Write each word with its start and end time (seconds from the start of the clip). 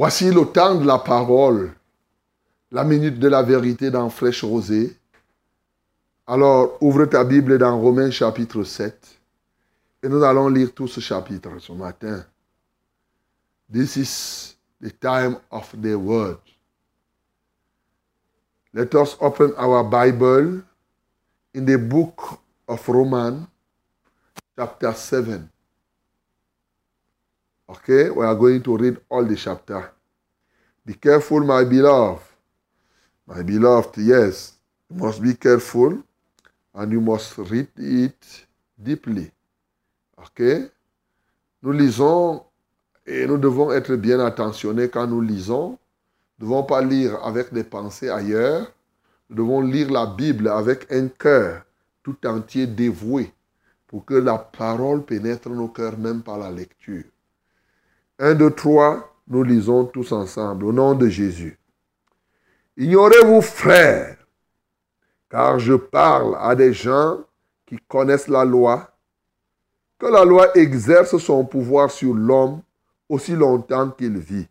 Voici 0.00 0.30
le 0.30 0.46
temps 0.46 0.76
de 0.76 0.86
la 0.86 0.98
parole, 0.98 1.74
la 2.70 2.84
minute 2.84 3.18
de 3.18 3.28
la 3.28 3.42
vérité 3.42 3.90
dans 3.90 4.08
Fraîche 4.08 4.42
Rosée. 4.42 4.96
Alors, 6.26 6.78
ouvre 6.80 7.04
ta 7.04 7.22
Bible 7.22 7.58
dans 7.58 7.78
Romains 7.78 8.10
chapitre 8.10 8.64
7 8.64 9.20
et 10.02 10.08
nous 10.08 10.22
allons 10.22 10.48
lire 10.48 10.72
tout 10.72 10.88
ce 10.88 11.00
chapitre 11.00 11.50
ce 11.58 11.72
matin. 11.72 12.24
This 13.70 13.96
is 13.96 14.56
the 14.80 14.90
time 14.98 15.36
of 15.50 15.70
the 15.78 15.94
word. 15.94 16.38
Let 18.72 18.94
us 18.94 19.18
open 19.20 19.52
our 19.58 19.84
Bible 19.84 20.62
in 21.54 21.66
the 21.66 21.76
book 21.76 22.40
of 22.66 22.88
Romans, 22.88 23.46
chapter 24.56 24.94
7. 24.94 25.46
Okay, 27.70 28.10
we 28.10 28.26
are 28.26 28.34
going 28.34 28.60
to 28.64 28.76
read 28.76 28.98
all 29.08 29.24
the 29.24 29.36
chapter. 29.36 29.92
Be 30.84 30.94
careful, 30.94 31.38
my 31.44 31.62
beloved. 31.62 32.20
My 33.28 33.44
beloved, 33.44 33.96
yes, 33.98 34.54
you 34.90 34.96
must 34.96 35.22
be 35.22 35.34
careful 35.34 36.02
and 36.74 36.90
you 36.90 37.00
must 37.00 37.38
read 37.38 37.68
it 37.76 38.46
deeply. 38.76 39.30
Okay? 40.18 40.66
Nous 41.62 41.70
lisons 41.70 42.42
et 43.06 43.24
nous 43.28 43.38
devons 43.38 43.70
être 43.70 43.94
bien 43.94 44.18
attentionnés 44.18 44.88
quand 44.88 45.06
nous 45.06 45.20
lisons. 45.20 45.78
Nous 46.40 46.48
ne 46.48 46.50
devons 46.50 46.64
pas 46.64 46.82
lire 46.82 47.24
avec 47.24 47.54
des 47.54 47.62
pensées 47.62 48.10
ailleurs. 48.10 48.66
Nous 49.28 49.36
devons 49.36 49.60
lire 49.60 49.92
la 49.92 50.06
Bible 50.06 50.48
avec 50.48 50.90
un 50.90 51.06
cœur 51.06 51.62
tout 52.02 52.26
entier 52.26 52.66
dévoué 52.66 53.32
pour 53.86 54.04
que 54.04 54.14
la 54.14 54.38
parole 54.38 55.04
pénètre 55.04 55.48
nos 55.50 55.68
cœurs 55.68 55.96
même 55.96 56.22
par 56.22 56.38
la 56.38 56.50
lecture. 56.50 57.04
Un, 58.22 58.34
deux, 58.34 58.50
trois, 58.50 59.14
nous 59.28 59.42
lisons 59.42 59.86
tous 59.86 60.12
ensemble 60.12 60.66
au 60.66 60.72
nom 60.72 60.94
de 60.94 61.08
Jésus. 61.08 61.58
Ignorez-vous, 62.76 63.40
frères, 63.40 64.18
car 65.30 65.58
je 65.58 65.72
parle 65.72 66.36
à 66.38 66.54
des 66.54 66.74
gens 66.74 67.20
qui 67.64 67.78
connaissent 67.88 68.28
la 68.28 68.44
loi, 68.44 68.90
que 69.98 70.04
la 70.04 70.26
loi 70.26 70.54
exerce 70.54 71.16
son 71.16 71.46
pouvoir 71.46 71.90
sur 71.90 72.12
l'homme 72.12 72.60
aussi 73.08 73.32
longtemps 73.32 73.88
qu'il 73.88 74.18
vit. 74.18 74.48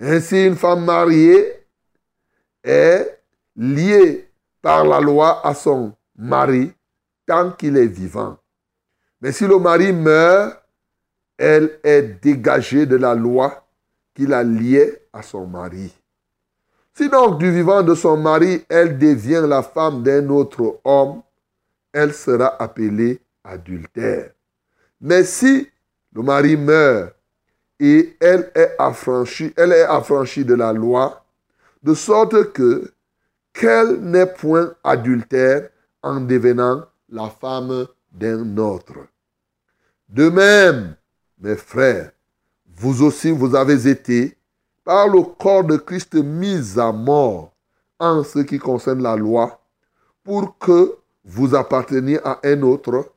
Ainsi, 0.00 0.46
une 0.46 0.56
femme 0.56 0.86
mariée 0.86 1.66
est 2.62 3.20
liée 3.56 4.26
par 4.62 4.84
la 4.84 5.00
loi 5.00 5.46
à 5.46 5.52
son 5.52 5.92
mari 6.16 6.72
tant 7.26 7.52
qu'il 7.52 7.76
est 7.76 7.86
vivant. 7.86 8.38
Mais 9.20 9.32
si 9.32 9.46
le 9.46 9.58
mari 9.58 9.92
meurt, 9.92 10.63
elle 11.38 11.78
est 11.82 12.02
dégagée 12.22 12.86
de 12.86 12.96
la 12.96 13.14
loi 13.14 13.66
qui 14.14 14.26
la 14.26 14.42
liait 14.44 15.06
à 15.12 15.22
son 15.22 15.46
mari. 15.46 15.92
Si 16.96 17.08
donc 17.08 17.38
du 17.38 17.50
vivant 17.50 17.82
de 17.82 17.94
son 17.94 18.16
mari, 18.16 18.64
elle 18.68 18.98
devient 18.98 19.44
la 19.48 19.62
femme 19.62 20.02
d'un 20.02 20.28
autre 20.28 20.80
homme, 20.84 21.22
elle 21.92 22.14
sera 22.14 22.62
appelée 22.62 23.20
adultère. 23.42 24.30
Mais 25.00 25.24
si 25.24 25.68
le 26.12 26.22
mari 26.22 26.56
meurt 26.56 27.14
et 27.80 28.16
elle 28.20 28.50
est 28.54 28.76
affranchie, 28.78 29.52
elle 29.56 29.72
est 29.72 29.82
affranchie 29.82 30.44
de 30.44 30.54
la 30.54 30.72
loi, 30.72 31.24
de 31.82 31.94
sorte 31.94 32.52
que 32.52 32.92
qu'elle 33.52 34.00
n'est 34.00 34.32
point 34.32 34.74
adultère 34.82 35.68
en 36.02 36.20
devenant 36.20 36.84
la 37.08 37.28
femme 37.28 37.86
d'un 38.12 38.56
autre. 38.58 39.06
De 40.08 40.28
même, 40.28 40.96
mes 41.44 41.56
frères, 41.56 42.10
vous 42.74 43.02
aussi 43.02 43.30
vous 43.30 43.54
avez 43.54 43.88
été, 43.88 44.36
par 44.82 45.08
le 45.08 45.22
corps 45.22 45.64
de 45.64 45.76
Christ, 45.76 46.14
mis 46.14 46.78
à 46.78 46.90
mort 46.90 47.52
en 47.98 48.24
ce 48.24 48.38
qui 48.40 48.58
concerne 48.58 49.02
la 49.02 49.14
loi, 49.14 49.60
pour 50.24 50.58
que 50.58 50.96
vous 51.22 51.54
apparteniez 51.54 52.18
à 52.24 52.40
un 52.44 52.62
autre, 52.62 53.12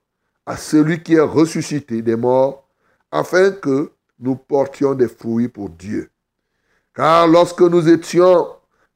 à 0.45 0.57
celui 0.57 1.01
qui 1.01 1.13
est 1.13 1.21
ressuscité 1.21 2.01
des 2.01 2.17
morts, 2.17 2.67
afin 3.11 3.51
que 3.51 3.91
nous 4.19 4.35
portions 4.35 4.93
des 4.93 5.07
fruits 5.07 5.47
pour 5.47 5.69
Dieu. 5.69 6.09
Car 6.93 7.27
lorsque 7.27 7.61
nous 7.61 7.87
étions 7.87 8.47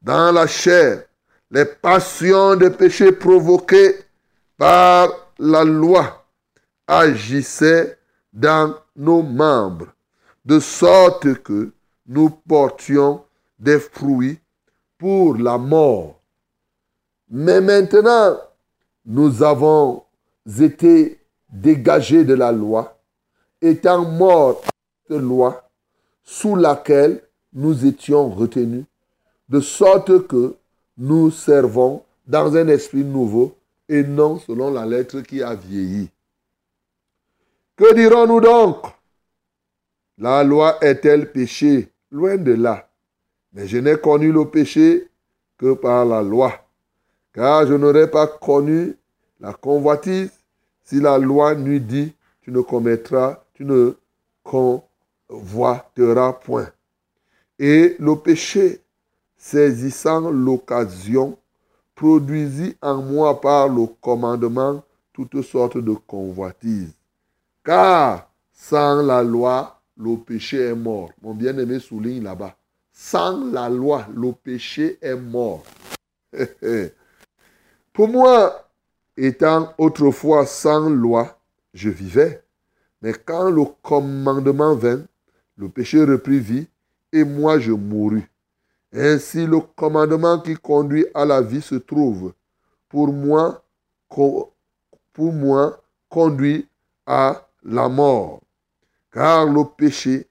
dans 0.01 0.33
la 0.33 0.45
chair, 0.45 1.03
les 1.49 1.65
passions 1.65 2.55
des 2.55 2.69
péchés 2.69 3.11
provoquées 3.13 3.95
par 4.57 5.09
la 5.39 5.63
loi 5.63 6.25
agissaient 6.87 7.97
dans 8.33 8.75
nos 8.95 9.21
membres, 9.23 9.87
de 10.45 10.59
sorte 10.59 11.35
que 11.43 11.71
nous 12.07 12.29
portions 12.29 13.23
des 13.59 13.79
fruits 13.79 14.39
pour 14.97 15.37
la 15.37 15.57
mort. 15.57 16.19
Mais 17.29 17.61
maintenant, 17.61 18.37
nous 19.05 19.43
avons 19.43 20.03
été 20.59 21.19
dégagés 21.49 22.23
de 22.23 22.33
la 22.33 22.51
loi, 22.51 22.97
étant 23.61 24.05
morts 24.05 24.61
à 24.65 24.69
cette 25.07 25.21
loi 25.21 25.69
sous 26.23 26.55
laquelle 26.55 27.21
nous 27.53 27.85
étions 27.85 28.29
retenus, 28.29 28.85
de 29.49 29.59
sorte 29.59 30.27
que 30.27 30.55
nous 30.97 31.31
servons 31.31 32.03
dans 32.27 32.55
un 32.55 32.67
esprit 32.67 33.03
nouveau 33.03 33.55
et 33.89 34.03
non 34.03 34.39
selon 34.39 34.71
la 34.71 34.85
lettre 34.85 35.21
qui 35.21 35.41
a 35.43 35.55
vieilli. 35.55 36.09
Que 37.81 37.95
dirons-nous 37.95 38.41
donc? 38.41 38.85
La 40.19 40.43
loi 40.43 40.77
est-elle 40.81 41.31
péché? 41.31 41.91
Loin 42.11 42.37
de 42.37 42.51
là. 42.51 42.87
Mais 43.53 43.67
je 43.67 43.79
n'ai 43.79 43.97
connu 43.97 44.31
le 44.31 44.45
péché 44.45 45.09
que 45.57 45.73
par 45.73 46.05
la 46.05 46.21
loi. 46.21 46.53
Car 47.33 47.65
je 47.65 47.73
n'aurais 47.73 48.11
pas 48.11 48.27
connu 48.27 48.95
la 49.39 49.53
convoitise 49.53 50.29
si 50.83 50.99
la 50.99 51.17
loi 51.17 51.55
n'eût 51.55 51.79
dit, 51.79 52.13
tu 52.43 52.51
ne 52.51 52.61
commettras, 52.61 53.43
tu 53.55 53.65
ne 53.65 53.95
convoiteras 54.43 56.33
point. 56.33 56.69
Et 57.57 57.95
le 57.97 58.15
péché, 58.15 58.79
saisissant 59.39 60.29
l'occasion, 60.29 61.35
produisit 61.95 62.77
en 62.79 63.01
moi 63.01 63.41
par 63.41 63.69
le 63.69 63.87
commandement 63.99 64.83
toutes 65.13 65.41
sortes 65.41 65.79
de 65.79 65.93
convoitises. 66.05 66.93
Car 67.63 68.31
sans 68.51 69.01
la 69.01 69.23
loi, 69.23 69.81
le 69.97 70.17
péché 70.17 70.57
est 70.57 70.75
mort. 70.75 71.11
Mon 71.21 71.33
bien-aimé 71.33 71.79
souligne 71.79 72.23
là-bas. 72.23 72.55
Sans 72.91 73.51
la 73.51 73.69
loi, 73.69 74.07
le 74.15 74.31
péché 74.31 74.97
est 75.01 75.15
mort. 75.15 75.63
Pour 77.93 78.07
moi, 78.07 78.69
étant 79.17 79.73
autrefois 79.77 80.45
sans 80.45 80.89
loi, 80.89 81.37
je 81.73 81.89
vivais. 81.89 82.43
Mais 83.01 83.13
quand 83.13 83.49
le 83.49 83.63
commandement 83.81 84.75
vint, 84.75 85.01
le 85.57 85.69
péché 85.69 86.03
reprit 86.03 86.39
vie 86.39 86.67
et 87.11 87.23
moi 87.23 87.59
je 87.59 87.71
mourus. 87.71 88.23
Ainsi 88.93 89.45
le 89.45 89.59
commandement 89.59 90.39
qui 90.39 90.55
conduit 90.55 91.05
à 91.13 91.25
la 91.25 91.41
vie 91.41 91.61
se 91.61 91.75
trouve 91.75 92.33
pour 92.89 93.13
moi, 93.13 93.63
conduit 96.09 96.67
à 97.05 97.47
la 97.63 97.89
mort. 97.89 98.41
Car 99.11 99.45
le 99.45 99.63
péché, 99.65 100.27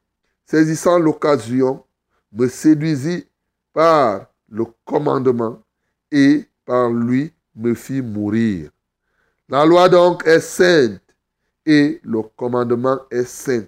saisissant 0.46 0.98
l'occasion, 0.98 1.84
me 2.32 2.48
séduisit 2.48 3.26
par 3.72 4.26
le 4.48 4.64
commandement 4.84 5.62
et 6.10 6.44
par 6.64 6.91
lui 6.91 7.32
me 7.54 7.74
fit 7.74 8.02
mourir. 8.02 8.70
La 9.48 9.66
loi 9.66 9.88
donc 9.88 10.26
est 10.26 10.41
sainte 10.41 11.02
et 11.66 12.00
le 12.04 12.22
commandement 12.36 13.00
est 13.10 13.24
saint, 13.24 13.64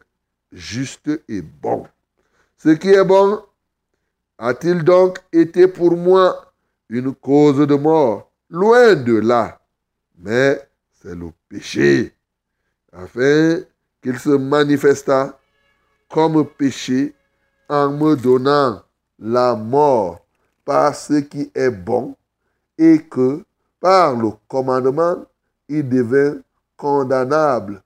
juste 0.50 1.10
et 1.28 1.42
bon. 1.42 1.86
Ce 2.56 2.70
qui 2.70 2.88
est 2.88 3.04
bon 3.04 3.42
a-t-il 4.38 4.82
donc 4.82 5.18
été 5.32 5.68
pour 5.68 5.96
moi 5.96 6.52
une 6.88 7.14
cause 7.14 7.66
de 7.66 7.74
mort? 7.74 8.30
Loin 8.48 8.94
de 8.94 9.14
là. 9.14 9.60
Mais 10.18 10.60
c'est 11.00 11.14
le 11.14 11.30
péché, 11.48 12.14
afin 12.92 13.60
qu'il 14.02 14.18
se 14.18 14.30
manifesta 14.30 15.38
comme 16.08 16.46
péché 16.46 17.14
en 17.68 17.90
me 17.90 18.14
donnant 18.16 18.82
la 19.18 19.54
mort 19.54 20.24
par 20.64 20.94
ce 20.94 21.14
qui 21.14 21.50
est 21.54 21.70
bon 21.70 22.14
et 22.78 23.02
que 23.02 23.44
par 23.80 24.14
le 24.14 24.30
commandement, 24.46 25.24
il 25.68 25.88
devint 25.88 26.36
condamnable 26.76 27.82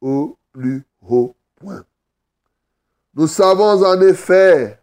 au 0.00 0.36
plus 0.52 0.84
haut 1.02 1.34
point. 1.56 1.84
Nous 3.14 3.26
savons 3.26 3.84
en 3.84 4.00
effet 4.00 4.80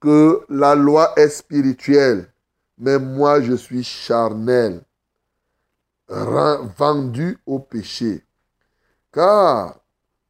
que 0.00 0.44
la 0.48 0.74
loi 0.74 1.12
est 1.16 1.28
spirituelle, 1.28 2.30
mais 2.78 2.98
moi 2.98 3.40
je 3.40 3.54
suis 3.54 3.84
charnel, 3.84 4.82
vendu 6.08 7.38
au 7.46 7.58
péché. 7.58 8.25
Car 9.16 9.80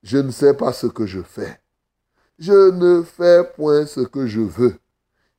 je 0.04 0.18
ne 0.18 0.30
sais 0.30 0.54
pas 0.54 0.72
ce 0.72 0.86
que 0.86 1.06
je 1.06 1.20
fais, 1.20 1.60
je 2.38 2.70
ne 2.70 3.02
fais 3.02 3.42
point 3.56 3.84
ce 3.84 3.98
que 3.98 4.28
je 4.28 4.42
veux, 4.42 4.78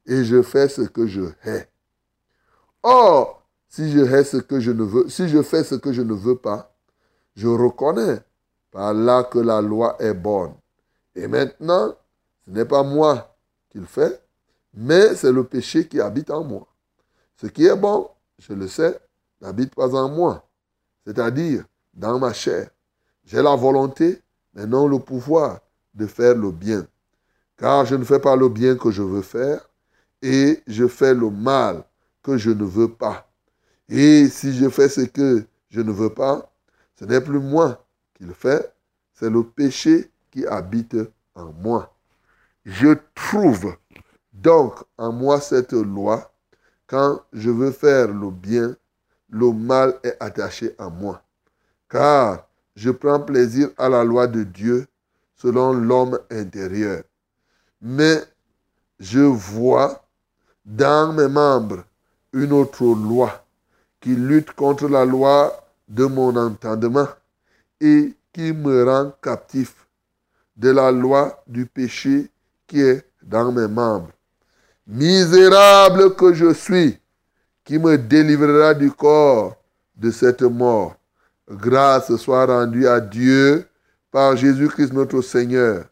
et 0.05 0.25
je 0.25 0.41
fais 0.41 0.67
ce 0.67 0.81
que 0.81 1.07
je 1.07 1.21
hais. 1.45 1.69
Or, 2.83 3.47
si 3.69 3.89
je 3.89 3.99
hais 3.99 4.25
ce 4.25 4.35
que 4.35 4.59
je 4.59 4.71
ne 4.71 4.83
veux, 4.83 5.07
si 5.07 5.29
je 5.29 5.41
fais 5.41 5.63
ce 5.63 5.75
que 5.75 5.93
je 5.93 6.01
ne 6.01 6.13
veux 6.13 6.35
pas, 6.35 6.75
je 7.37 7.47
reconnais 7.47 8.19
par 8.69 8.93
là 8.93 9.23
que 9.23 9.39
la 9.39 9.61
loi 9.61 9.95
est 10.01 10.13
bonne. 10.13 10.55
Et 11.15 11.29
maintenant, 11.29 11.95
ce 12.43 12.51
n'est 12.51 12.65
pas 12.65 12.83
moi 12.83 13.33
qui 13.69 13.77
le 13.77 13.85
fais, 13.85 14.21
mais 14.73 15.15
c'est 15.15 15.31
le 15.31 15.45
péché 15.45 15.87
qui 15.87 16.01
habite 16.01 16.31
en 16.31 16.43
moi. 16.43 16.67
Ce 17.37 17.47
qui 17.47 17.65
est 17.65 17.77
bon, 17.77 18.09
je 18.39 18.51
le 18.51 18.67
sais, 18.67 18.99
n'habite 19.39 19.73
pas 19.73 19.95
en 19.95 20.09
moi, 20.09 20.45
c'est-à-dire 21.05 21.63
dans 21.93 22.19
ma 22.19 22.33
chair. 22.33 22.71
J'ai 23.27 23.41
la 23.41 23.57
volonté, 23.57 24.21
mais 24.53 24.65
non 24.65 24.87
le 24.87 24.99
pouvoir 24.99 25.59
de 25.93 26.07
faire 26.07 26.33
le 26.33 26.49
bien. 26.49 26.87
Car 27.57 27.85
je 27.85 27.95
ne 27.95 28.05
fais 28.05 28.19
pas 28.19 28.37
le 28.37 28.47
bien 28.47 28.77
que 28.77 28.89
je 28.89 29.01
veux 29.01 29.21
faire, 29.21 29.67
et 30.21 30.63
je 30.65 30.87
fais 30.87 31.13
le 31.13 31.29
mal 31.29 31.83
que 32.23 32.37
je 32.37 32.51
ne 32.51 32.63
veux 32.63 32.87
pas. 32.87 33.29
Et 33.89 34.29
si 34.29 34.53
je 34.53 34.69
fais 34.69 34.87
ce 34.87 35.01
que 35.01 35.45
je 35.69 35.81
ne 35.81 35.91
veux 35.91 36.09
pas, 36.09 36.49
ce 36.97 37.03
n'est 37.03 37.19
plus 37.19 37.41
moi 37.41 37.85
qui 38.15 38.23
le 38.23 38.33
fais, 38.33 38.71
c'est 39.13 39.29
le 39.29 39.43
péché 39.43 40.09
qui 40.31 40.47
habite 40.47 40.95
en 41.35 41.51
moi. 41.51 41.93
Je 42.63 42.95
trouve 43.13 43.75
donc 44.31 44.75
en 44.97 45.11
moi 45.11 45.41
cette 45.41 45.73
loi. 45.73 46.31
Quand 46.87 47.19
je 47.33 47.49
veux 47.49 47.71
faire 47.71 48.07
le 48.07 48.31
bien, 48.31 48.77
le 49.29 49.51
mal 49.51 49.99
est 50.03 50.15
attaché 50.21 50.73
à 50.79 50.89
moi. 50.89 51.21
Car 51.89 52.46
je 52.77 52.91
prends 52.91 53.19
plaisir 53.19 53.69
à 53.75 53.89
la 53.89 54.03
loi 54.03 54.27
de 54.27 54.43
Dieu 54.43 54.85
selon 55.35 55.73
l'homme 55.73 56.19
intérieur. 56.29 57.01
Mais 57.81 58.23
je 58.99 59.19
vois 59.19 60.05
dans 60.63 61.11
mes 61.11 61.27
membres 61.27 61.83
une 62.33 62.53
autre 62.53 62.85
loi 62.85 63.43
qui 63.99 64.15
lutte 64.15 64.51
contre 64.51 64.87
la 64.87 65.05
loi 65.05 65.59
de 65.87 66.05
mon 66.05 66.35
entendement 66.35 67.07
et 67.81 68.13
qui 68.31 68.53
me 68.53 68.83
rend 68.83 69.11
captif 69.23 69.87
de 70.55 70.69
la 70.69 70.91
loi 70.91 71.43
du 71.47 71.65
péché 71.65 72.29
qui 72.67 72.81
est 72.81 73.03
dans 73.23 73.51
mes 73.51 73.67
membres. 73.67 74.11
Misérable 74.85 76.15
que 76.15 76.31
je 76.31 76.53
suis, 76.53 76.99
qui 77.63 77.79
me 77.79 77.97
délivrera 77.97 78.75
du 78.75 78.91
corps 78.91 79.55
de 79.95 80.11
cette 80.11 80.43
mort. 80.43 80.95
Grâce 81.49 82.15
soit 82.17 82.45
rendue 82.45 82.87
à 82.87 82.99
Dieu 82.99 83.65
par 84.11 84.35
Jésus-Christ 84.35 84.93
notre 84.93 85.21
Seigneur. 85.21 85.85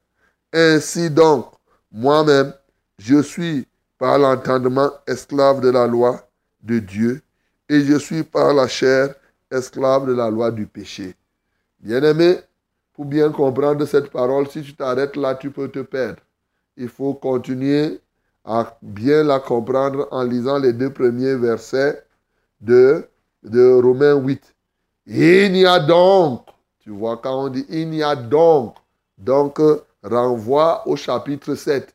Ainsi 0.51 1.09
donc, 1.09 1.47
moi-même, 1.91 2.53
je 2.97 3.21
suis 3.21 3.67
par 3.97 4.19
l'entendement 4.19 4.91
esclave 5.07 5.61
de 5.61 5.69
la 5.69 5.87
loi 5.87 6.27
de 6.61 6.79
Dieu 6.79 7.21
et 7.69 7.81
je 7.81 7.97
suis 7.97 8.23
par 8.23 8.53
la 8.53 8.67
chair 8.67 9.15
esclave 9.51 10.07
de 10.07 10.13
la 10.13 10.29
loi 10.29 10.51
du 10.51 10.65
péché. 10.65 11.15
Bien-aimé, 11.79 12.39
pour 12.93 13.05
bien 13.05 13.29
comprendre 13.31 13.85
cette 13.85 14.09
parole, 14.09 14.47
si 14.49 14.61
tu 14.61 14.73
t'arrêtes 14.73 15.15
là, 15.15 15.35
tu 15.35 15.51
peux 15.51 15.69
te 15.69 15.79
perdre. 15.79 16.21
Il 16.77 16.89
faut 16.89 17.13
continuer 17.13 17.99
à 18.43 18.77
bien 18.81 19.23
la 19.23 19.39
comprendre 19.39 20.07
en 20.11 20.23
lisant 20.23 20.57
les 20.59 20.73
deux 20.73 20.91
premiers 20.91 21.35
versets 21.35 22.03
de, 22.61 23.07
de 23.43 23.73
Romains 23.73 24.15
8. 24.15 24.54
Il 25.07 25.51
n'y 25.51 25.65
a 25.65 25.79
donc, 25.79 26.47
tu 26.79 26.89
vois, 26.89 27.17
quand 27.17 27.45
on 27.45 27.49
dit 27.49 27.65
il 27.69 27.89
n'y 27.89 28.01
a 28.01 28.15
donc, 28.15 28.75
donc 29.17 29.59
renvoie 30.03 30.87
au 30.87 30.95
chapitre 30.95 31.55
7. 31.55 31.93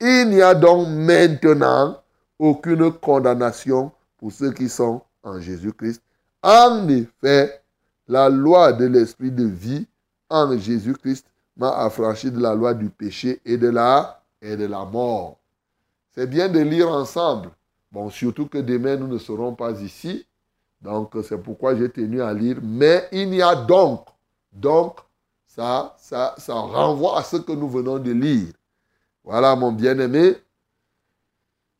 Il 0.00 0.30
n'y 0.30 0.42
a 0.42 0.54
donc 0.54 0.88
maintenant 0.88 2.00
aucune 2.38 2.92
condamnation 2.92 3.92
pour 4.16 4.32
ceux 4.32 4.52
qui 4.52 4.68
sont 4.68 5.02
en 5.22 5.40
Jésus-Christ. 5.40 6.02
En 6.42 6.88
effet, 6.88 7.62
la 8.08 8.28
loi 8.28 8.72
de 8.72 8.86
l'esprit 8.86 9.30
de 9.30 9.44
vie 9.44 9.86
en 10.28 10.56
Jésus-Christ 10.56 11.26
m'a 11.56 11.70
affranchi 11.84 12.30
de 12.30 12.40
la 12.40 12.54
loi 12.54 12.74
du 12.74 12.90
péché 12.90 13.40
et 13.44 13.56
de 13.56 13.68
la, 13.68 14.22
et 14.40 14.56
de 14.56 14.66
la 14.66 14.84
mort. 14.84 15.38
C'est 16.14 16.28
bien 16.28 16.48
de 16.48 16.60
lire 16.60 16.88
ensemble. 16.90 17.50
Bon, 17.90 18.10
surtout 18.10 18.46
que 18.46 18.58
demain, 18.58 18.96
nous 18.96 19.06
ne 19.06 19.18
serons 19.18 19.54
pas 19.54 19.72
ici. 19.80 20.26
Donc, 20.82 21.14
c'est 21.22 21.38
pourquoi 21.38 21.76
j'ai 21.76 21.88
tenu 21.90 22.20
à 22.20 22.34
lire. 22.34 22.58
Mais 22.62 23.08
il 23.12 23.32
y 23.34 23.40
a 23.40 23.54
donc. 23.54 24.06
Donc, 24.52 24.98
ça, 25.46 25.94
ça, 25.98 26.34
ça 26.38 26.54
renvoie 26.54 27.18
à 27.18 27.22
ce 27.22 27.36
que 27.36 27.52
nous 27.52 27.68
venons 27.68 27.98
de 27.98 28.10
lire. 28.10 28.52
Voilà, 29.24 29.54
mon 29.54 29.72
bien-aimé. 29.72 30.36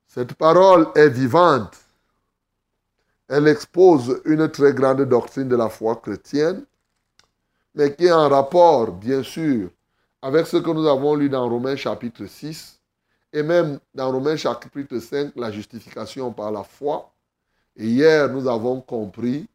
Cette 0.06 0.34
parole 0.34 0.88
est 0.94 1.08
vivante. 1.08 1.76
Elle 3.28 3.48
expose 3.48 4.20
une 4.26 4.48
très 4.50 4.74
grande 4.74 5.02
doctrine 5.02 5.48
de 5.48 5.56
la 5.56 5.68
foi 5.70 5.96
chrétienne, 5.96 6.64
mais 7.74 7.94
qui 7.94 8.06
est 8.06 8.12
en 8.12 8.28
rapport, 8.28 8.92
bien 8.92 9.22
sûr, 9.22 9.70
avec 10.20 10.46
ce 10.46 10.58
que 10.58 10.70
nous 10.70 10.86
avons 10.86 11.14
lu 11.14 11.30
dans 11.30 11.48
Romains 11.48 11.76
chapitre 11.76 12.26
6, 12.26 12.78
et 13.32 13.42
même 13.42 13.80
dans 13.94 14.12
Romains 14.12 14.36
chapitre 14.36 14.98
5, 14.98 15.32
la 15.34 15.50
justification 15.50 16.30
par 16.30 16.52
la 16.52 16.62
foi. 16.62 17.10
Et 17.76 17.86
hier, 17.86 18.28
nous 18.28 18.46
avons 18.48 18.80
compris 18.80 19.48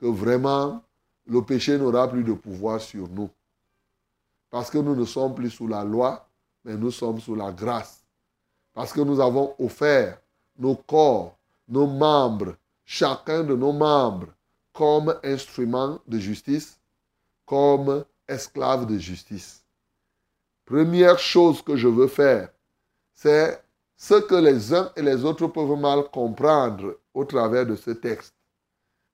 que 0.00 0.06
vraiment, 0.06 0.82
le 1.26 1.42
péché 1.42 1.78
n'aura 1.78 2.08
plus 2.08 2.24
de 2.24 2.32
pouvoir 2.32 2.80
sur 2.80 3.08
nous. 3.08 3.30
Parce 4.50 4.70
que 4.70 4.78
nous 4.78 4.96
ne 4.96 5.04
sommes 5.04 5.34
plus 5.34 5.50
sous 5.50 5.68
la 5.68 5.84
loi, 5.84 6.26
mais 6.64 6.76
nous 6.76 6.90
sommes 6.90 7.20
sous 7.20 7.34
la 7.34 7.52
grâce. 7.52 8.04
Parce 8.72 8.92
que 8.92 9.00
nous 9.00 9.20
avons 9.20 9.54
offert 9.58 10.20
nos 10.58 10.74
corps, 10.74 11.36
nos 11.68 11.86
membres, 11.86 12.56
chacun 12.84 13.44
de 13.44 13.54
nos 13.54 13.72
membres, 13.72 14.28
comme 14.72 15.14
instrument 15.22 16.00
de 16.06 16.18
justice, 16.18 16.78
comme 17.46 18.04
esclave 18.28 18.86
de 18.86 18.98
justice. 18.98 19.64
Première 20.64 21.18
chose 21.18 21.62
que 21.62 21.76
je 21.76 21.88
veux 21.88 22.06
faire, 22.08 22.50
c'est 23.12 23.62
ce 23.96 24.14
que 24.14 24.34
les 24.34 24.72
uns 24.72 24.90
et 24.96 25.02
les 25.02 25.24
autres 25.24 25.46
peuvent 25.48 25.78
mal 25.78 26.04
comprendre 26.10 26.96
au 27.20 27.24
travers 27.24 27.66
de 27.66 27.76
ce 27.76 27.90
texte. 27.90 28.34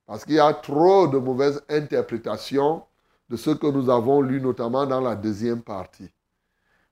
Parce 0.07 0.25
qu'il 0.25 0.37
y 0.37 0.41
a 0.41 0.53
trop 0.55 1.09
de 1.09 1.19
mauvaises 1.19 1.63
interprétations 1.69 2.83
de 3.29 3.37
ce 3.37 3.51
que 3.51 3.67
nous 3.67 3.91
avons 3.91 4.21
lu, 4.21 4.41
notamment 4.41 4.87
dans 4.87 5.01
la 5.01 5.17
deuxième 5.17 5.63
partie. 5.63 6.09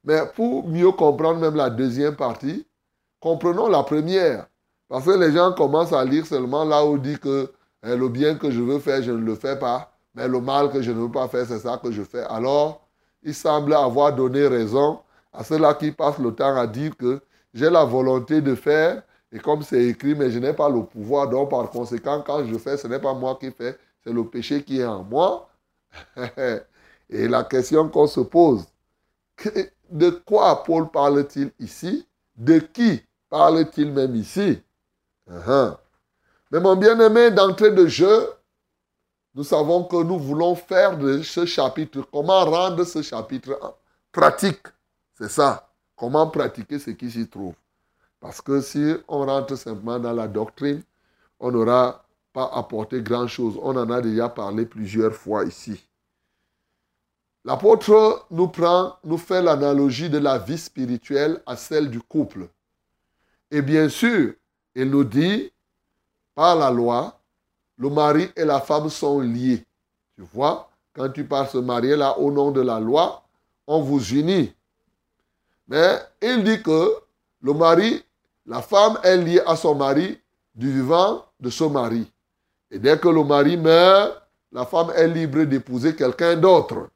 Mais 0.02 0.22
pour 0.34 0.68
mieux 0.68 0.90
comprendre 0.90 1.40
même 1.40 1.54
la 1.54 1.70
deuxième 1.70 2.16
partie, 2.16 2.66
comprenons 3.20 3.68
la 3.68 3.84
première. 3.84 4.46
Parce 4.88 5.04
que 5.04 5.18
les 5.18 5.32
gens 5.32 5.52
commencent 5.52 5.92
à 5.92 6.04
lire 6.04 6.26
seulement 6.26 6.64
là 6.64 6.84
où 6.84 6.98
dit 6.98 7.18
que 7.18 7.52
eh, 7.84 7.96
le 7.96 8.08
bien 8.08 8.34
que 8.34 8.50
je 8.50 8.60
veux 8.60 8.80
faire, 8.80 9.02
je 9.02 9.12
ne 9.12 9.24
le 9.24 9.34
fais 9.34 9.58
pas, 9.58 9.96
mais 10.14 10.26
le 10.26 10.40
mal 10.40 10.70
que 10.70 10.82
je 10.82 10.90
ne 10.90 11.00
veux 11.00 11.10
pas 11.10 11.28
faire, 11.28 11.46
c'est 11.46 11.60
ça 11.60 11.78
que 11.82 11.90
je 11.92 12.02
fais. 12.02 12.24
Alors, 12.24 12.86
il 13.22 13.34
semble 13.34 13.74
avoir 13.74 14.14
donné 14.14 14.46
raison 14.46 15.00
à 15.32 15.44
ceux-là 15.44 15.74
qui 15.74 15.92
passent 15.92 16.18
le 16.18 16.34
temps 16.34 16.56
à 16.56 16.66
dire 16.66 16.96
que 16.96 17.20
j'ai 17.54 17.70
la 17.70 17.84
volonté 17.84 18.40
de 18.40 18.54
faire, 18.54 19.02
et 19.34 19.40
comme 19.40 19.62
c'est 19.62 19.84
écrit, 19.84 20.14
mais 20.14 20.30
je 20.30 20.38
n'ai 20.38 20.52
pas 20.52 20.68
le 20.68 20.84
pouvoir. 20.84 21.28
Donc, 21.28 21.50
par 21.50 21.68
conséquent, 21.68 22.22
quand 22.24 22.46
je 22.46 22.56
fais, 22.56 22.76
ce 22.76 22.86
n'est 22.86 23.00
pas 23.00 23.14
moi 23.14 23.36
qui 23.40 23.50
fais, 23.50 23.76
c'est 24.04 24.12
le 24.12 24.24
péché 24.24 24.62
qui 24.62 24.78
est 24.78 24.84
en 24.84 25.02
moi. 25.02 25.50
et 27.10 27.26
la 27.26 27.42
question 27.42 27.88
qu'on 27.88 28.06
se 28.06 28.20
pose, 28.20 28.64
de 29.90 30.10
quoi 30.10 30.62
Paul 30.62 30.88
parle-t-il 30.88 31.50
ici? 31.58 32.06
De 32.36 32.60
qui 32.60 33.02
parle-t-il 33.28 33.92
même 33.92 34.14
ici? 34.14 34.62
Uh-huh. 35.28 35.76
Mais 36.52 36.60
mon 36.60 36.76
bien-aimé, 36.76 37.32
d'entrée 37.32 37.72
de 37.72 37.86
jeu, 37.88 38.28
nous 39.34 39.42
savons 39.42 39.82
que 39.82 40.00
nous 40.00 40.18
voulons 40.18 40.54
faire 40.54 40.96
de 40.96 41.22
ce 41.22 41.44
chapitre, 41.44 42.06
comment 42.12 42.44
rendre 42.44 42.84
ce 42.84 43.02
chapitre 43.02 43.58
pratique. 44.12 44.62
C'est 45.18 45.30
ça. 45.30 45.68
Comment 45.96 46.28
pratiquer 46.28 46.78
ce 46.78 46.90
qui 46.90 47.10
s'y 47.10 47.28
trouve. 47.28 47.54
Parce 48.24 48.40
que 48.40 48.62
si 48.62 48.94
on 49.06 49.26
rentre 49.26 49.54
simplement 49.54 49.98
dans 49.98 50.14
la 50.14 50.26
doctrine, 50.26 50.82
on 51.38 51.50
n'aura 51.50 52.06
pas 52.32 52.50
apporté 52.54 53.02
grand-chose. 53.02 53.58
On 53.60 53.76
en 53.76 53.90
a 53.90 54.00
déjà 54.00 54.30
parlé 54.30 54.64
plusieurs 54.64 55.12
fois 55.12 55.44
ici. 55.44 55.86
L'apôtre 57.44 58.24
nous 58.30 58.48
prend, 58.48 58.96
nous 59.04 59.18
fait 59.18 59.42
l'analogie 59.42 60.08
de 60.08 60.16
la 60.16 60.38
vie 60.38 60.56
spirituelle 60.56 61.42
à 61.44 61.54
celle 61.54 61.90
du 61.90 62.00
couple. 62.00 62.48
Et 63.50 63.60
bien 63.60 63.90
sûr, 63.90 64.32
il 64.74 64.88
nous 64.88 65.04
dit, 65.04 65.52
par 66.34 66.56
la 66.56 66.70
loi, 66.70 67.20
le 67.76 67.90
mari 67.90 68.30
et 68.36 68.46
la 68.46 68.62
femme 68.62 68.88
sont 68.88 69.20
liés. 69.20 69.66
Tu 70.16 70.22
vois, 70.32 70.70
quand 70.94 71.10
tu 71.10 71.24
pars 71.24 71.50
se 71.50 71.58
marier 71.58 71.94
là 71.94 72.18
au 72.18 72.32
nom 72.32 72.52
de 72.52 72.62
la 72.62 72.80
loi, 72.80 73.22
on 73.66 73.82
vous 73.82 74.02
unit. 74.14 74.54
Mais 75.68 75.98
il 76.22 76.42
dit 76.42 76.62
que 76.62 76.88
le 77.42 77.52
mari, 77.52 78.02
la 78.46 78.60
femme 78.60 78.98
est 79.02 79.16
liée 79.16 79.42
à 79.46 79.56
son 79.56 79.74
mari 79.74 80.18
du 80.54 80.70
vivant 80.70 81.24
de 81.40 81.50
son 81.50 81.70
mari. 81.70 82.10
Et 82.70 82.78
dès 82.78 82.98
que 82.98 83.08
le 83.08 83.24
mari 83.24 83.56
meurt, 83.56 84.22
la 84.52 84.64
femme 84.64 84.92
est 84.94 85.08
libre 85.08 85.44
d'épouser 85.44 85.96
quelqu'un 85.96 86.36
d'autre 86.36 86.88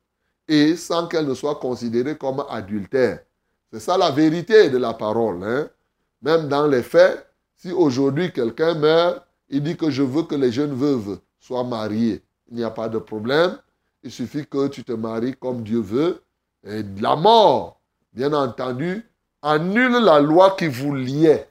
et 0.47 0.77
sans 0.77 1.07
qu'elle 1.07 1.27
ne 1.27 1.35
soit 1.35 1.57
considérée 1.57 2.17
comme 2.17 2.45
adultère. 2.49 3.21
C'est 3.73 3.81
ça 3.81 3.99
la 3.99 4.11
vérité 4.11 4.71
de 4.71 4.79
la 4.79 4.95
parole. 4.95 5.43
Hein. 5.45 5.69
Même 6.23 6.49
dans 6.49 6.67
les 6.67 6.83
faits, 6.83 7.27
si 7.57 7.73
aujourd'hui 7.73 8.33
quelqu'un 8.33 8.75
meurt, 8.75 9.23
il 9.49 9.63
dit 9.63 9.77
que 9.77 9.91
je 9.91 10.03
veux 10.03 10.23
que 10.23 10.35
les 10.35 10.53
jeunes 10.53 10.75
veuves 10.75 11.19
soient 11.39 11.65
mariées. 11.65 12.23
Il 12.51 12.57
n'y 12.57 12.65
a 12.65 12.71
pas 12.71 12.89
de 12.89 12.99
problème. 12.99 13.59
Il 14.03 14.11
suffit 14.11 14.47
que 14.47 14.69
tu 14.69 14.85
te 14.85 14.93
maries 14.93 15.35
comme 15.35 15.63
Dieu 15.63 15.81
veut. 15.81 16.23
Et 16.65 16.83
la 17.01 17.17
mort, 17.17 17.81
bien 18.13 18.33
entendu, 18.33 19.05
annule 19.43 20.03
la 20.05 20.21
loi 20.21 20.57
qui 20.59 20.67
vous 20.67 20.95
liait. 20.95 21.49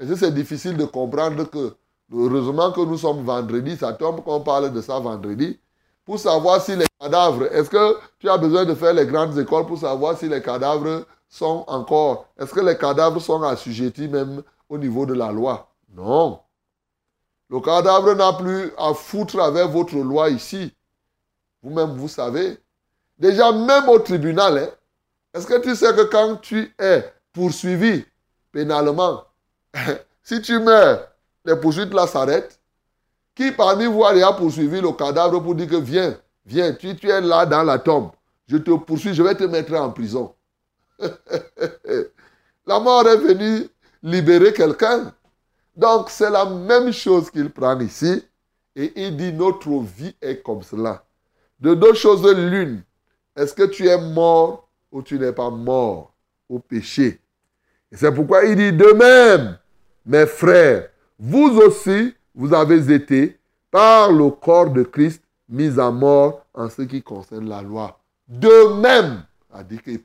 Et 0.00 0.16
c'est 0.16 0.34
difficile 0.34 0.76
de 0.76 0.84
comprendre 0.84 1.44
que, 1.44 1.74
heureusement 2.12 2.72
que 2.72 2.80
nous 2.80 2.98
sommes 2.98 3.24
vendredi, 3.24 3.76
ça 3.76 3.92
tombe 3.92 4.22
qu'on 4.22 4.40
parle 4.40 4.72
de 4.72 4.80
ça 4.80 4.98
vendredi, 4.98 5.58
pour 6.04 6.18
savoir 6.18 6.60
si 6.60 6.76
les 6.76 6.86
cadavres, 7.00 7.44
est-ce 7.52 7.70
que 7.70 7.96
tu 8.18 8.28
as 8.28 8.36
besoin 8.36 8.64
de 8.64 8.74
faire 8.74 8.92
les 8.92 9.06
grandes 9.06 9.38
écoles 9.38 9.66
pour 9.66 9.78
savoir 9.78 10.18
si 10.18 10.28
les 10.28 10.42
cadavres 10.42 11.06
sont 11.28 11.64
encore, 11.66 12.26
est-ce 12.38 12.52
que 12.52 12.60
les 12.60 12.76
cadavres 12.76 13.20
sont 13.20 13.42
assujettis 13.42 14.08
même 14.08 14.42
au 14.68 14.78
niveau 14.78 15.06
de 15.06 15.14
la 15.14 15.32
loi? 15.32 15.68
Non. 15.94 16.40
Le 17.48 17.60
cadavre 17.60 18.14
n'a 18.14 18.32
plus 18.32 18.72
à 18.76 18.94
foutre 18.94 19.40
avec 19.40 19.66
votre 19.68 19.96
loi 19.96 20.28
ici. 20.30 20.72
Vous-même, 21.62 21.96
vous 21.96 22.08
savez. 22.08 22.58
Déjà, 23.18 23.52
même 23.52 23.88
au 23.88 23.98
tribunal, 23.98 24.58
hein, 24.58 24.68
est-ce 25.34 25.46
que 25.48 25.60
tu 25.60 25.74
sais 25.74 25.92
que 25.94 26.02
quand 26.02 26.36
tu 26.36 26.72
es 26.78 27.12
poursuivi 27.32 28.04
pénalement, 28.52 29.24
si 30.22 30.40
tu 30.40 30.60
meurs, 30.60 31.08
les 31.44 31.56
poursuites 31.56 31.92
là 31.92 32.06
s'arrêtent 32.06 32.60
Qui 33.34 33.50
parmi 33.50 33.86
vous 33.86 34.04
a 34.04 34.36
poursuivi 34.36 34.80
le 34.80 34.92
cadavre 34.92 35.40
pour 35.40 35.56
dire 35.56 35.68
que 35.68 35.76
viens, 35.76 36.16
viens, 36.46 36.72
tu, 36.72 36.94
tu 36.96 37.10
es 37.10 37.20
là 37.20 37.44
dans 37.46 37.64
la 37.64 37.80
tombe. 37.80 38.12
Je 38.46 38.58
te 38.58 38.70
poursuis, 38.76 39.12
je 39.12 39.22
vais 39.24 39.34
te 39.34 39.42
mettre 39.44 39.74
en 39.74 39.90
prison. 39.90 40.32
la 41.00 42.78
mort 42.78 43.08
est 43.08 43.16
venue 43.16 43.68
libérer 44.04 44.52
quelqu'un. 44.52 45.12
Donc 45.76 46.10
c'est 46.10 46.30
la 46.30 46.44
même 46.44 46.92
chose 46.92 47.28
qu'il 47.28 47.50
prend 47.50 47.78
ici. 47.80 48.22
Et 48.76 48.92
il 48.94 49.16
dit 49.16 49.32
notre 49.32 49.80
vie 49.80 50.14
est 50.22 50.42
comme 50.42 50.62
cela. 50.62 51.04
De 51.58 51.74
deux 51.74 51.94
choses 51.94 52.24
l'une. 52.24 52.84
Est-ce 53.34 53.52
que 53.52 53.64
tu 53.64 53.88
es 53.88 53.98
mort 53.98 54.63
ou 54.94 55.02
tu 55.02 55.18
n'es 55.18 55.32
pas 55.32 55.50
mort 55.50 56.14
au 56.48 56.60
péché 56.60 57.20
Et 57.90 57.96
c'est 57.96 58.14
pourquoi 58.14 58.44
il 58.44 58.56
dit 58.56 58.72
de 58.72 58.92
même, 58.92 59.58
mes 60.06 60.24
frères, 60.24 60.88
vous 61.18 61.58
aussi, 61.58 62.14
vous 62.34 62.54
avez 62.54 62.92
été 62.94 63.38
par 63.72 64.12
le 64.12 64.30
corps 64.30 64.70
de 64.70 64.84
Christ 64.84 65.20
mis 65.48 65.80
à 65.80 65.90
mort 65.90 66.46
en 66.54 66.70
ce 66.70 66.82
qui 66.82 67.02
concerne 67.02 67.48
la 67.48 67.60
loi. 67.60 67.98
De 68.28 68.80
même, 68.80 69.24
qu'il 69.82 70.00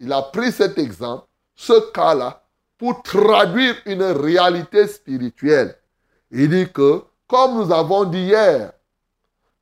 il 0.00 0.12
a 0.12 0.22
pris 0.22 0.52
cet 0.52 0.78
exemple, 0.78 1.26
ce 1.54 1.92
cas-là, 1.92 2.42
pour 2.78 3.02
traduire 3.02 3.76
une 3.84 4.02
réalité 4.02 4.86
spirituelle. 4.86 5.76
Il 6.30 6.48
dit 6.48 6.72
que, 6.72 7.02
comme 7.28 7.56
nous 7.56 7.72
avons 7.72 8.04
dit 8.04 8.24
hier, 8.24 8.72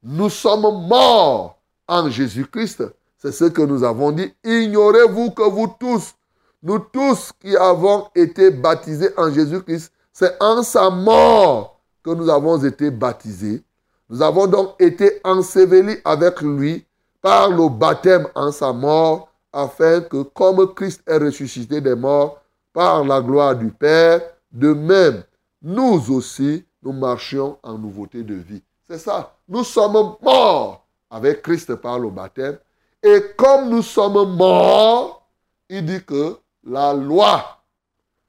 nous 0.03 0.31
sommes 0.31 0.87
morts 0.87 1.59
en 1.87 2.09
Jésus-Christ. 2.09 2.85
C'est 3.23 3.31
ce 3.31 3.45
que 3.45 3.63
nous 3.63 3.85
avons 3.85 4.11
dit. 4.11 4.35
Ignorez-vous 4.43 5.31
que 5.31 5.49
vous 5.49 5.73
tous, 5.79 6.13
nous 6.61 6.81
tous 6.81 7.31
qui 7.41 7.57
avons 7.57 8.09
été 8.17 8.51
baptisés 8.51 9.11
en 9.17 9.31
Jésus-Christ, 9.31 9.93
c'est 10.13 10.43
en 10.43 10.65
sa 10.65 10.91
mort 10.91 11.79
que 12.03 12.11
nous 12.11 12.29
avons 12.29 12.59
été 12.65 12.91
baptisés. 12.91 13.63
Nous 14.11 14.23
avons 14.23 14.49
donc 14.49 14.75
été 14.81 15.21
ensevelis 15.23 15.99
avec 16.05 16.41
lui 16.41 16.85
par 17.21 17.49
le 17.49 17.69
baptême 17.69 18.27
en 18.35 18.51
sa 18.51 18.73
mort, 18.73 19.29
afin 19.53 20.01
que 20.01 20.25
comme 20.25 20.75
Christ 20.75 21.03
est 21.07 21.19
ressuscité 21.19 21.81
des 21.81 21.95
morts, 21.95 22.43
par 22.73 23.05
la 23.05 23.21
gloire 23.21 23.55
du 23.55 23.71
Père, 23.71 24.21
de 24.51 24.73
même, 24.73 25.23
nous 25.63 26.11
aussi, 26.11 26.65
nous 26.83 26.93
marchions 26.93 27.57
en 27.63 27.79
nouveauté 27.79 28.25
de 28.25 28.35
vie. 28.35 28.63
C'est 28.89 28.99
ça. 28.99 29.37
Nous 29.49 29.63
sommes 29.63 30.17
morts 30.21 30.85
avec 31.09 31.43
Christ 31.43 31.77
par 31.77 32.01
le 32.01 32.11
baptême. 32.11 32.59
Et 33.03 33.21
comme 33.37 33.69
nous 33.69 33.83
sommes 33.83 34.37
morts, 34.37 35.29
il 35.69 35.85
dit 35.85 36.05
que 36.05 36.39
la 36.65 36.93
loi, 36.93 37.63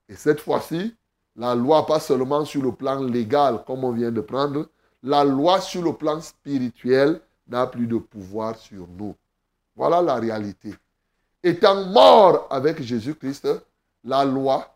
et 0.09 0.15
cette 0.15 0.41
fois-ci, 0.41 0.95
la 1.35 1.53
loi 1.53 1.85
pas 1.85 1.99
seulement 1.99 2.43
sur 2.45 2.61
le 2.61 2.71
plan 2.71 2.99
légal, 3.01 3.63
comme 3.65 3.83
on 3.83 3.91
vient 3.91 4.11
de 4.11 4.21
prendre, 4.21 4.67
la 5.03 5.23
loi 5.23 5.61
sur 5.61 5.83
le 5.83 5.93
plan 5.93 6.21
spirituel 6.21 7.21
n'a 7.47 7.67
plus 7.67 7.87
de 7.87 7.97
pouvoir 7.97 8.57
sur 8.57 8.87
nous. 8.87 9.15
Voilà 9.75 10.01
la 10.01 10.15
réalité. 10.15 10.73
Étant 11.43 11.85
mort 11.85 12.47
avec 12.49 12.81
Jésus-Christ, 12.81 13.47
la 14.03 14.23
loi, 14.23 14.75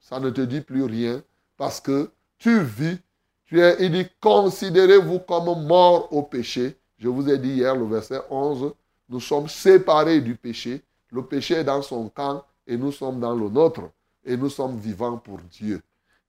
ça 0.00 0.18
ne 0.18 0.30
te 0.30 0.40
dit 0.40 0.60
plus 0.60 0.84
rien 0.84 1.22
parce 1.56 1.80
que 1.80 2.10
tu 2.38 2.60
vis. 2.62 2.98
Tu 3.44 3.60
es, 3.60 3.76
il 3.80 3.92
dit, 3.92 4.06
considérez-vous 4.20 5.20
comme 5.20 5.66
mort 5.66 6.12
au 6.12 6.22
péché. 6.22 6.76
Je 6.98 7.08
vous 7.08 7.28
ai 7.28 7.38
dit 7.38 7.50
hier, 7.50 7.76
le 7.76 7.84
verset 7.86 8.20
11, 8.28 8.72
nous 9.08 9.20
sommes 9.20 9.48
séparés 9.48 10.20
du 10.20 10.34
péché. 10.34 10.82
Le 11.10 11.22
péché 11.24 11.54
est 11.54 11.64
dans 11.64 11.82
son 11.82 12.08
camp 12.08 12.44
et 12.66 12.76
nous 12.76 12.92
sommes 12.92 13.20
dans 13.20 13.34
le 13.34 13.48
nôtre. 13.48 13.90
Et 14.24 14.36
nous 14.36 14.50
sommes 14.50 14.76
vivants 14.78 15.18
pour 15.18 15.38
Dieu. 15.38 15.80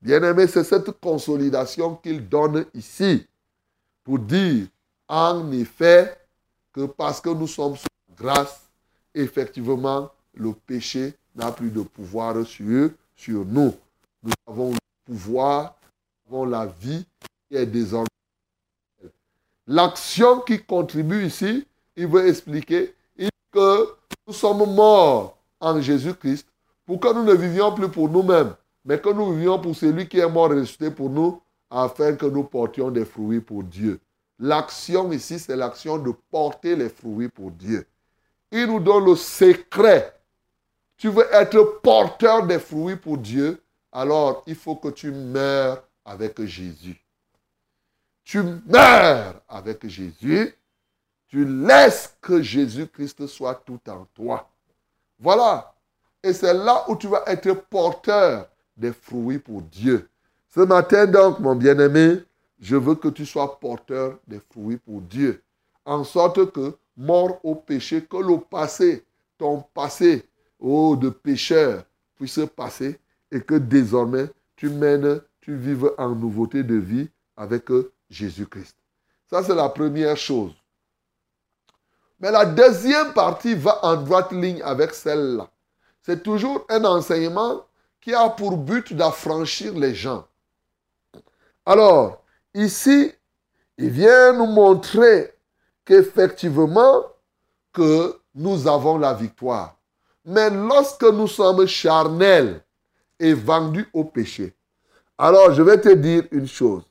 Bien-aimé, 0.01 0.45
c'est 0.47 0.63
cette 0.63 0.91
consolidation 0.99 1.95
qu'il 1.95 2.27
donne 2.29 2.65
ici 2.73 3.25
pour 4.03 4.19
dire, 4.19 4.67
en 5.07 5.51
effet, 5.51 6.17
que 6.71 6.85
parce 6.85 7.19
que 7.19 7.29
nous 7.29 7.47
sommes 7.47 7.75
sous 7.75 7.87
grâce, 8.15 8.61
effectivement, 9.15 10.11
le 10.35 10.53
péché 10.53 11.15
n'a 11.35 11.51
plus 11.51 11.71
de 11.71 11.81
pouvoir 11.81 12.45
sur, 12.45 12.91
sur 13.15 13.43
nous. 13.43 13.73
Nous 14.21 14.31
avons 14.47 14.71
le 14.71 14.77
pouvoir, 15.05 15.75
nous 16.29 16.37
avons 16.37 16.45
la 16.45 16.67
vie 16.67 17.05
qui 17.49 17.57
est 17.57 17.65
désormais. 17.65 18.07
L'action 19.65 20.39
qui 20.41 20.63
contribue 20.63 21.25
ici, 21.25 21.66
il 21.97 22.07
veut 22.07 22.27
expliquer 22.27 22.93
que 23.51 23.89
nous 24.25 24.33
sommes 24.33 24.73
morts 24.73 25.37
en 25.59 25.81
Jésus-Christ 25.81 26.47
pour 26.85 26.99
que 26.99 27.13
nous 27.13 27.23
ne 27.23 27.33
vivions 27.33 27.73
plus 27.73 27.89
pour 27.89 28.07
nous-mêmes, 28.07 28.55
mais 28.85 28.99
que 28.99 29.09
nous 29.09 29.33
vivions 29.33 29.59
pour 29.59 29.75
celui 29.75 30.07
qui 30.07 30.19
est 30.19 30.29
mort 30.29 30.53
et 30.53 30.59
ressuscité 30.59 30.91
pour 30.91 31.09
nous, 31.09 31.41
afin 31.69 32.15
que 32.15 32.25
nous 32.25 32.43
portions 32.43 32.91
des 32.91 33.03
fruits 33.03 33.41
pour 33.41 33.63
Dieu. 33.63 33.99
L'action 34.39 35.11
ici, 35.11 35.39
c'est 35.39 35.55
l'action 35.55 35.97
de 35.97 36.13
porter 36.31 36.75
les 36.77 36.87
fruits 36.87 37.27
pour 37.27 37.51
Dieu. 37.51 37.85
Il 38.51 38.67
nous 38.67 38.79
donne 38.79 39.03
le 39.03 39.15
secret 39.15 40.13
tu 40.97 41.09
veux 41.09 41.27
être 41.31 41.79
porteur 41.83 42.45
des 42.47 42.59
fruits 42.59 42.95
pour 42.95 43.19
Dieu, 43.19 43.61
alors 43.91 44.43
il 44.47 44.55
faut 44.55 44.75
que 44.75 44.89
tu 44.89 45.11
meurs 45.11 45.83
avec 46.03 46.43
Jésus. 46.43 46.99
Tu 48.23 48.41
meurs 48.65 49.39
avec 49.47 49.87
Jésus, 49.87 50.55
tu 51.27 51.45
laisses 51.45 52.15
que 52.21 52.41
Jésus-Christ 52.41 53.27
soit 53.27 53.55
tout 53.65 53.79
en 53.87 54.05
toi. 54.13 54.49
Voilà. 55.19 55.73
Et 56.23 56.33
c'est 56.33 56.53
là 56.53 56.85
où 56.87 56.95
tu 56.95 57.07
vas 57.07 57.23
être 57.27 57.53
porteur 57.69 58.47
des 58.75 58.93
fruits 58.93 59.39
pour 59.39 59.61
Dieu. 59.61 60.09
Ce 60.49 60.61
matin 60.61 61.05
donc, 61.05 61.39
mon 61.39 61.55
bien-aimé, 61.55 62.23
je 62.59 62.75
veux 62.75 62.95
que 62.95 63.09
tu 63.09 63.25
sois 63.25 63.59
porteur 63.59 64.17
des 64.27 64.39
fruits 64.51 64.77
pour 64.77 65.01
Dieu. 65.01 65.43
En 65.85 66.03
sorte 66.03 66.51
que, 66.51 66.75
mort 66.95 67.39
au 67.43 67.55
péché, 67.55 68.03
que 68.03 68.17
le 68.17 68.39
passé, 68.39 69.05
ton 69.37 69.61
passé, 69.73 70.25
oh, 70.59 70.95
de 70.95 71.09
pécheur 71.09 71.83
puisse 72.15 72.39
passer 72.55 72.99
et 73.31 73.41
que 73.41 73.55
désormais 73.55 74.27
tu 74.55 74.69
mènes, 74.69 75.21
tu 75.41 75.55
vives 75.55 75.91
en 75.97 76.09
nouveauté 76.09 76.63
de 76.63 76.75
vie 76.75 77.09
avec 77.35 77.65
Jésus-Christ. 78.09 78.75
Ça, 79.29 79.43
c'est 79.43 79.55
la 79.55 79.69
première 79.69 80.17
chose. 80.17 80.53
Mais 82.19 82.31
la 82.31 82.45
deuxième 82.45 83.13
partie 83.13 83.53
va 83.53 83.83
en 83.83 83.95
droite 83.97 84.31
ligne 84.31 84.61
avec 84.63 84.93
celle-là. 84.93 85.47
C'est 86.01 86.23
toujours 86.23 86.65
un 86.69 86.83
enseignement 86.85 87.65
qui 88.01 88.13
a 88.13 88.29
pour 88.29 88.57
but 88.57 88.93
d'affranchir 88.93 89.73
les 89.73 89.93
gens. 89.93 90.25
Alors, 91.65 92.23
ici, 92.53 93.11
il 93.77 93.89
vient 93.89 94.33
nous 94.33 94.45
montrer 94.45 95.33
qu'effectivement, 95.85 97.03
que 97.73 98.19
nous 98.33 98.67
avons 98.67 98.97
la 98.97 99.13
victoire. 99.13 99.75
Mais 100.25 100.49
lorsque 100.49 101.03
nous 101.03 101.27
sommes 101.27 101.67
charnels 101.67 102.61
et 103.19 103.33
vendus 103.33 103.87
au 103.93 104.03
péché, 104.03 104.55
alors 105.17 105.53
je 105.53 105.61
vais 105.61 105.79
te 105.79 105.93
dire 105.93 106.23
une 106.31 106.47
chose. 106.47 106.83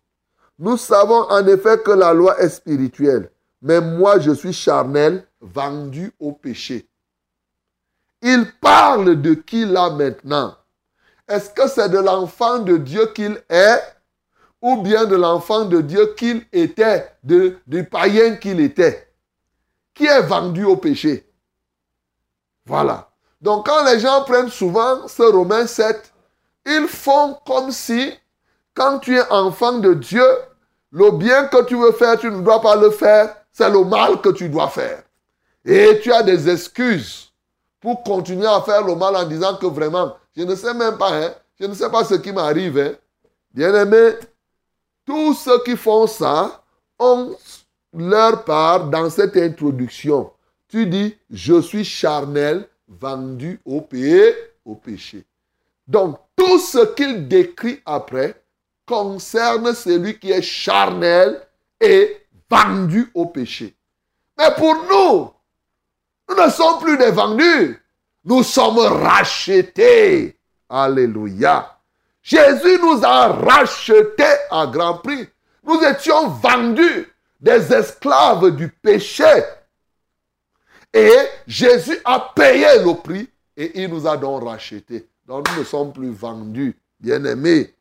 Nous 0.59 0.77
savons 0.77 1.29
en 1.29 1.47
effet 1.47 1.79
que 1.85 1.91
la 1.91 2.13
loi 2.13 2.39
est 2.41 2.49
spirituelle, 2.49 3.31
mais 3.63 3.81
moi 3.81 4.19
je 4.19 4.33
suis 4.33 4.53
charnel, 4.53 5.27
vendu 5.41 6.13
au 6.19 6.33
péché. 6.33 6.89
Il 8.23 8.51
parle 8.61 9.21
de 9.21 9.35
qui 9.35 9.65
là 9.65 9.91
maintenant? 9.91 10.57
Est-ce 11.29 11.51
que 11.51 11.69
c'est 11.69 11.89
de 11.89 11.99
l'enfant 11.99 12.61
de 12.61 12.77
Dieu 12.77 13.07
qu'il 13.15 13.43
est 13.49 13.83
ou 14.63 14.81
bien 14.83 15.05
de 15.05 15.17
l'enfant 15.17 15.65
de 15.65 15.81
Dieu 15.81 16.15
qu'il 16.17 16.47
était, 16.53 17.09
de, 17.25 17.59
du 17.67 17.85
païen 17.85 18.37
qu'il 18.37 18.61
était? 18.61 19.13
Qui 19.95 20.07
est 20.07 20.23
vendu 20.23 20.65
au 20.65 20.77
péché? 20.77 21.29
Voilà. 22.65 23.11
Donc 23.41 23.67
quand 23.67 23.85
les 23.85 24.01
gens 24.01 24.25
prennent 24.25 24.51
souvent 24.51 25.07
ce 25.09 25.23
Romain 25.23 25.67
7, 25.67 26.13
ils 26.67 26.89
font 26.89 27.39
comme 27.47 27.71
si, 27.71 28.13
quand 28.75 28.99
tu 28.99 29.17
es 29.17 29.31
enfant 29.31 29.79
de 29.79 29.95
Dieu, 29.95 30.27
le 30.91 31.13
bien 31.13 31.47
que 31.47 31.63
tu 31.65 31.77
veux 31.77 31.93
faire, 31.93 32.19
tu 32.19 32.31
ne 32.31 32.41
dois 32.41 32.61
pas 32.61 32.77
le 32.77 32.91
faire, 32.91 33.37
c'est 33.57 33.71
le 33.71 33.85
mal 33.85 34.21
que 34.21 34.29
tu 34.29 34.51
dois 34.51 34.69
faire. 34.69 35.03
Et 35.65 35.99
tu 36.03 36.13
as 36.13 36.23
des 36.23 36.47
excuses 36.51 37.33
pour 37.81 38.03
continuer 38.03 38.47
à 38.47 38.61
faire 38.61 38.85
le 38.85 38.95
mal 38.95 39.17
en 39.17 39.25
disant 39.25 39.57
que 39.57 39.65
vraiment, 39.65 40.15
je 40.37 40.43
ne 40.43 40.55
sais 40.55 40.75
même 40.75 40.99
pas, 40.99 41.11
hein, 41.15 41.35
je 41.59 41.65
ne 41.65 41.73
sais 41.73 41.91
pas 41.91 42.05
ce 42.05 42.17
qui 42.17 42.33
m'arrive. 42.33 42.79
Hein. 42.79 42.93
Bien 43.55 43.75
aimé, 43.75 44.11
tous 45.07 45.33
ceux 45.33 45.63
qui 45.65 45.75
font 45.75 46.07
ça 46.07 46.63
ont 46.99 47.35
leur 47.95 48.45
part 48.45 48.91
dans 48.91 49.09
cette 49.09 49.39
introduction. 49.39 50.31
Tu 50.69 50.87
dis, 50.87 51.17
je 51.31 51.63
suis 51.63 51.85
charnel, 51.85 52.69
vendu 52.87 53.59
au, 53.65 53.81
péché, 53.81 54.35
au 54.67 54.75
péché. 54.75 55.25
Donc, 55.89 56.19
tout 56.37 56.59
ce 56.59 56.93
qu'il 56.93 57.27
décrit 57.27 57.81
après 57.87 58.35
concerne 58.87 59.73
celui 59.75 60.19
qui 60.19 60.31
est 60.31 60.43
charnel 60.43 61.41
et 61.81 62.26
vendu 62.51 63.11
au 63.15 63.27
péché. 63.27 63.75
Mais 64.39 64.55
pour 64.57 64.75
nous, 64.75 65.31
nous 66.29 66.45
ne 66.45 66.51
sommes 66.51 66.81
plus 66.81 66.99
des 66.99 67.11
vendus. 67.11 67.81
Nous 68.25 68.43
sommes 68.43 68.79
rachetés. 68.79 70.37
Alléluia. 70.69 71.79
Jésus 72.23 72.79
nous 72.81 73.05
a 73.05 73.29
rachetés 73.29 74.25
à 74.51 74.67
grand 74.67 74.99
prix. 74.99 75.29
Nous 75.65 75.81
étions 75.83 76.29
vendus 76.29 77.09
des 77.41 77.73
esclaves 77.73 78.57
du 78.57 78.69
péché. 78.69 79.43
Et 80.93 81.15
Jésus 81.47 81.99
a 82.05 82.33
payé 82.35 82.67
le 82.85 82.95
prix 82.95 83.29
et 83.57 83.83
il 83.83 83.91
nous 83.91 84.07
a 84.07 84.17
donc 84.17 84.45
rachetés. 84.45 85.09
Donc 85.27 85.49
nous 85.51 85.61
ne 85.61 85.65
sommes 85.65 85.93
plus 85.93 86.11
vendus, 86.11 86.77
bien-aimés. 86.99 87.75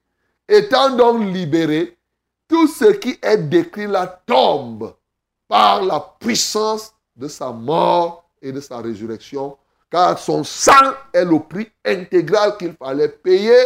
Étant 0.48 0.96
donc 0.96 1.22
libérés, 1.22 1.98
tout 2.48 2.68
ce 2.68 2.86
qui 2.86 3.18
est 3.22 3.38
décrit 3.38 3.88
là 3.88 4.22
tombe 4.26 4.94
par 5.48 5.84
la 5.84 6.00
puissance 6.20 6.94
de 7.16 7.28
sa 7.28 7.52
mort 7.52 8.30
et 8.42 8.52
de 8.52 8.60
sa 8.60 8.80
résurrection, 8.80 9.58
car 9.90 10.18
son 10.20 10.44
sang 10.44 10.94
est 11.14 11.26
le 11.26 11.40
prix 11.40 11.70
intégral 11.86 12.58
qu'il 12.58 12.74
fallait 12.74 13.10
payer 13.10 13.58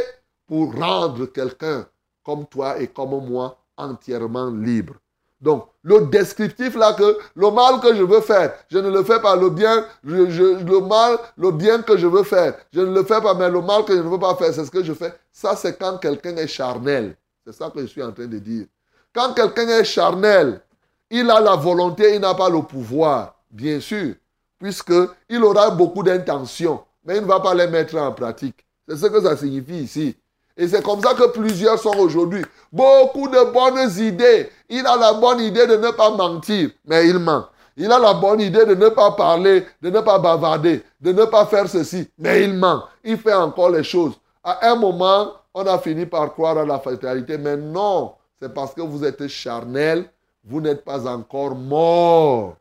pour 0.48 0.75
rendre 0.75 1.25
quelqu'un 1.27 1.86
comme 2.24 2.45
toi 2.45 2.79
et 2.79 2.88
comme 2.88 3.27
moi 3.27 3.57
entièrement 3.77 4.50
libre. 4.50 4.95
Donc, 5.41 5.67
le 5.83 6.01
descriptif 6.07 6.75
là 6.75 6.93
que 6.93 7.17
le 7.36 7.50
mal 7.51 7.79
que 7.79 7.95
je 7.95 8.03
veux 8.03 8.19
faire, 8.19 8.53
je 8.69 8.77
ne 8.77 8.89
le 8.89 9.03
fais 9.03 9.21
pas. 9.21 9.38
Le 9.38 9.50
bien, 9.50 9.86
le 10.03 10.79
mal, 10.81 11.17
le 11.38 11.51
bien 11.51 11.81
que 11.81 11.98
je 11.98 12.07
veux 12.07 12.24
faire, 12.24 12.55
je 12.74 12.81
ne 12.81 12.93
le 12.93 13.03
fais 13.03 13.21
pas, 13.21 13.33
mais 13.33 13.50
le 13.50 13.62
mal 13.62 13.86
que 13.86 13.95
je 13.95 14.01
ne 14.01 14.09
veux 14.09 14.19
pas 14.19 14.36
faire, 14.36 14.53
c'est 14.53 14.65
ce 14.65 14.71
que 14.71 14.83
je 14.83 14.93
fais. 14.93 15.13
Ça, 15.31 15.55
c'est 15.55 15.79
quand 15.79 15.98
quelqu'un 15.98 16.36
est 16.36 16.48
charnel. 16.48 17.15
C'est 17.51 17.63
ça 17.63 17.72
que 17.72 17.82
je 17.82 17.88
suis 17.88 18.03
en 18.03 18.12
train 18.12 18.27
de 18.27 18.38
dire. 18.38 18.68
Quand 19.12 19.34
quelqu'un 19.34 19.68
est 19.70 19.84
charnel, 19.84 20.62
il 21.10 21.27
a 21.32 21.39
la 21.39 21.56
volonté, 21.56 22.13
il 22.13 22.22
n'a 22.22 22.36
pas 22.36 22.48
le 22.48 22.62
pouvoir, 22.62 23.39
bien 23.50 23.79
sûr, 23.79 24.13
puisqu'il 24.60 25.44
aura 25.44 25.72
beaucoup 25.72 26.03
d'intentions, 26.03 26.84
mais 27.03 27.18
il 27.18 27.24
ne 27.24 27.27
va 27.27 27.39
pas 27.39 27.56
les 27.56 27.65
mettre 27.65 27.98
en 27.98 28.12
pratique. 28.12 28.63
C'est 28.88 28.98
ce 28.98 29.08
que 29.08 29.20
ça 29.20 29.36
signifie 29.36 29.79
ici. 29.79 30.15
Et 30.56 30.68
c'est 30.68 30.84
comme 30.84 31.01
ça 31.01 31.15
que 31.15 31.27
plusieurs 31.32 31.79
sont 31.79 31.98
aujourd'hui. 31.98 32.46
Beaucoup 32.72 33.27
de 33.27 33.51
bonnes 33.51 33.98
idées. 33.98 34.51
Il 34.70 34.86
a 34.86 34.96
la 34.96 35.13
bonne 35.13 35.39
idée 35.39 35.65
de 35.65 35.77
ne 35.77 35.89
pas 35.89 36.12
mentir, 36.12 36.70
mais 36.86 37.10
il 37.10 37.18
ment. 37.18 37.48
Il 37.75 37.91
a 37.91 37.98
la 37.98 38.13
bonne 38.13 38.41
idée 38.41 38.65
de 38.65 38.75
ne 38.75 38.89
pas 38.89 39.10
parler, 39.13 39.65
de 39.82 39.89
ne 39.89 40.01
pas 40.01 40.20
bavarder, 40.20 40.84
de 41.01 41.12
ne 41.12 41.25
pas 41.25 41.48
faire 41.48 41.68
ceci, 41.68 42.12
mais 42.15 42.44
il 42.44 42.53
ment. 42.53 42.84
Il 43.03 43.18
fait 43.18 43.34
encore 43.34 43.72
les 43.72 43.84
choses. 43.84 44.13
À 44.44 44.70
un 44.70 44.75
moment, 44.75 45.38
on 45.53 45.65
a 45.65 45.79
fini 45.79 46.06
par 46.06 46.34
croire 46.34 46.58
à 46.58 46.65
la 46.65 46.79
fatalité, 46.79 47.38
mais 47.38 47.58
non, 47.58 48.16
c'est 48.40 48.53
parce 48.53 48.74
que 48.74 48.81
vous 48.81 49.03
êtes 49.03 49.27
charnel, 49.27 50.09
vous 50.44 50.62
n'êtes 50.62 50.83
pas 50.83 51.07
encore 51.07 51.55
mort 51.55 52.57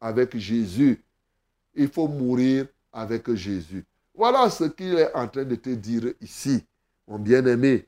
avec 0.00 0.36
Jésus. 0.36 1.02
Il 1.74 1.88
faut 1.88 2.08
mourir 2.08 2.66
avec 2.92 3.32
Jésus. 3.34 3.84
Voilà 4.14 4.50
ce 4.50 4.64
qu'il 4.64 4.98
est 4.98 5.14
en 5.14 5.26
train 5.26 5.44
de 5.44 5.54
te 5.54 5.70
dire 5.70 6.12
ici 6.20 6.64
mon 7.08 7.18
bien-aimé. 7.18 7.86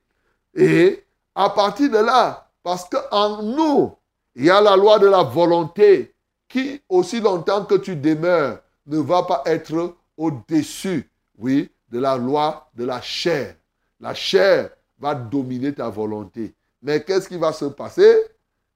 Et 0.54 1.04
à 1.34 1.50
partir 1.50 1.90
de 1.90 1.98
là, 1.98 2.48
parce 2.62 2.88
qu'en 2.88 3.42
nous, 3.42 3.94
il 4.34 4.46
y 4.46 4.50
a 4.50 4.60
la 4.60 4.76
loi 4.76 4.98
de 4.98 5.06
la 5.06 5.22
volonté 5.22 6.14
qui, 6.48 6.80
aussi 6.88 7.20
longtemps 7.20 7.64
que 7.64 7.74
tu 7.74 7.96
demeures, 7.96 8.60
ne 8.86 8.98
va 8.98 9.22
pas 9.24 9.42
être 9.46 9.96
au-dessus, 10.16 11.10
oui, 11.38 11.70
de 11.90 11.98
la 11.98 12.16
loi 12.16 12.68
de 12.74 12.84
la 12.84 13.00
chair. 13.00 13.54
La 14.00 14.14
chair 14.14 14.70
va 14.98 15.14
dominer 15.14 15.72
ta 15.72 15.88
volonté. 15.88 16.54
Mais 16.82 17.02
qu'est-ce 17.02 17.28
qui 17.28 17.36
va 17.36 17.52
se 17.52 17.66
passer? 17.66 18.22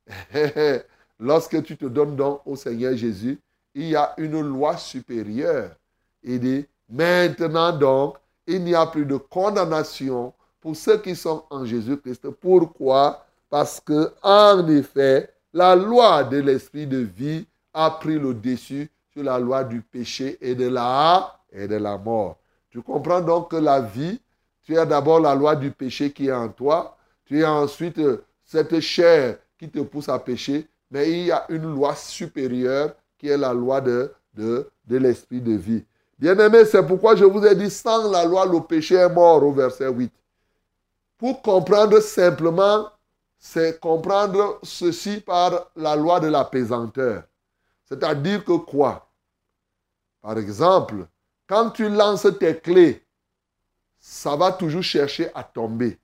Lorsque 1.19 1.63
tu 1.63 1.77
te 1.77 1.87
donnes 1.87 2.17
donc 2.17 2.41
au 2.47 2.57
Seigneur 2.57 2.97
Jésus, 2.97 3.39
il 3.75 3.91
y 3.91 3.97
a 3.97 4.15
une 4.17 4.41
loi 4.41 4.77
supérieure. 4.77 5.71
Il 6.23 6.41
dit, 6.41 6.67
maintenant 6.89 7.73
donc, 7.73 8.17
il 8.47 8.65
n'y 8.65 8.75
a 8.75 8.87
plus 8.87 9.05
de 9.05 9.17
condamnation 9.17 10.33
pour 10.61 10.75
ceux 10.75 10.99
qui 10.99 11.15
sont 11.15 11.45
en 11.51 11.65
Jésus-Christ. 11.65 12.31
Pourquoi? 12.31 13.25
Parce 13.51 13.81
que, 13.81 14.13
en 14.23 14.67
effet, 14.69 15.33
la 15.53 15.75
loi 15.77 16.25
de 16.25 16.39
l'esprit 16.39 16.87
de 16.87 16.99
vie 16.99 17.47
a 17.73 17.91
pris 17.91 18.19
le 18.19 18.35
dessus 18.35 18.91
sur 19.13 19.23
la 19.23 19.39
loi 19.39 19.65
du 19.65 19.81
péché 19.81 20.39
et 20.41 20.55
de 20.55 20.69
la, 20.69 21.41
et 21.53 21.69
de 21.69 21.77
la 21.77 21.97
mort. 21.97 22.39
Tu 22.71 22.83
comprends 22.83 23.21
donc 23.21 23.51
que 23.51 23.57
la 23.57 23.81
vie, 23.81 24.21
tu 24.69 24.79
as 24.79 24.85
d'abord 24.85 25.19
la 25.19 25.35
loi 25.35 25.57
du 25.57 25.71
péché 25.71 26.13
qui 26.13 26.27
est 26.27 26.33
en 26.33 26.51
toi, 26.51 26.95
tu 27.25 27.43
as 27.43 27.51
ensuite 27.51 27.99
cette 28.45 28.79
chair 28.81 29.39
qui 29.59 29.67
te 29.67 29.79
pousse 29.79 30.11
à 30.11 30.19
pécher, 30.19 30.69
mais 30.91 31.11
il 31.11 31.25
y 31.25 31.33
a 31.33 31.47
une 31.49 31.73
loi 31.73 31.95
supérieure 31.97 32.95
qui 33.17 33.29
est 33.29 33.39
la 33.39 33.55
loi 33.55 33.81
de, 33.81 34.13
de, 34.35 34.69
de 34.87 34.97
l'esprit 34.99 35.41
de 35.41 35.53
vie. 35.53 35.83
Bien-aimé, 36.19 36.67
c'est 36.67 36.87
pourquoi 36.87 37.17
je 37.17 37.25
vous 37.25 37.47
ai 37.47 37.55
dit, 37.55 37.71
sans 37.71 38.11
la 38.11 38.27
loi, 38.27 38.45
le 38.45 38.61
péché 38.61 38.97
est 38.97 39.09
mort 39.09 39.43
au 39.43 39.53
verset 39.53 39.89
8. 39.89 40.13
Pour 41.17 41.41
comprendre 41.41 41.99
simplement, 42.01 42.91
c'est 43.39 43.81
comprendre 43.81 44.59
ceci 44.63 45.21
par 45.21 45.71
la 45.77 45.97
loi 45.97 46.21
de 46.21 46.29
la 46.29 46.45
pesanteur. 46.45 47.23
C'est-à-dire 47.87 48.45
que 48.45 48.59
quoi? 48.59 49.09
Par 50.21 50.37
exemple, 50.37 51.07
quand 51.47 51.71
tu 51.71 51.89
lances 51.89 52.29
tes 52.39 52.59
clés, 52.59 53.03
ça 54.09 54.37
va 54.37 54.53
toujours 54.53 54.83
chercher 54.83 55.31
à 55.35 55.44
tomber. 55.44 55.99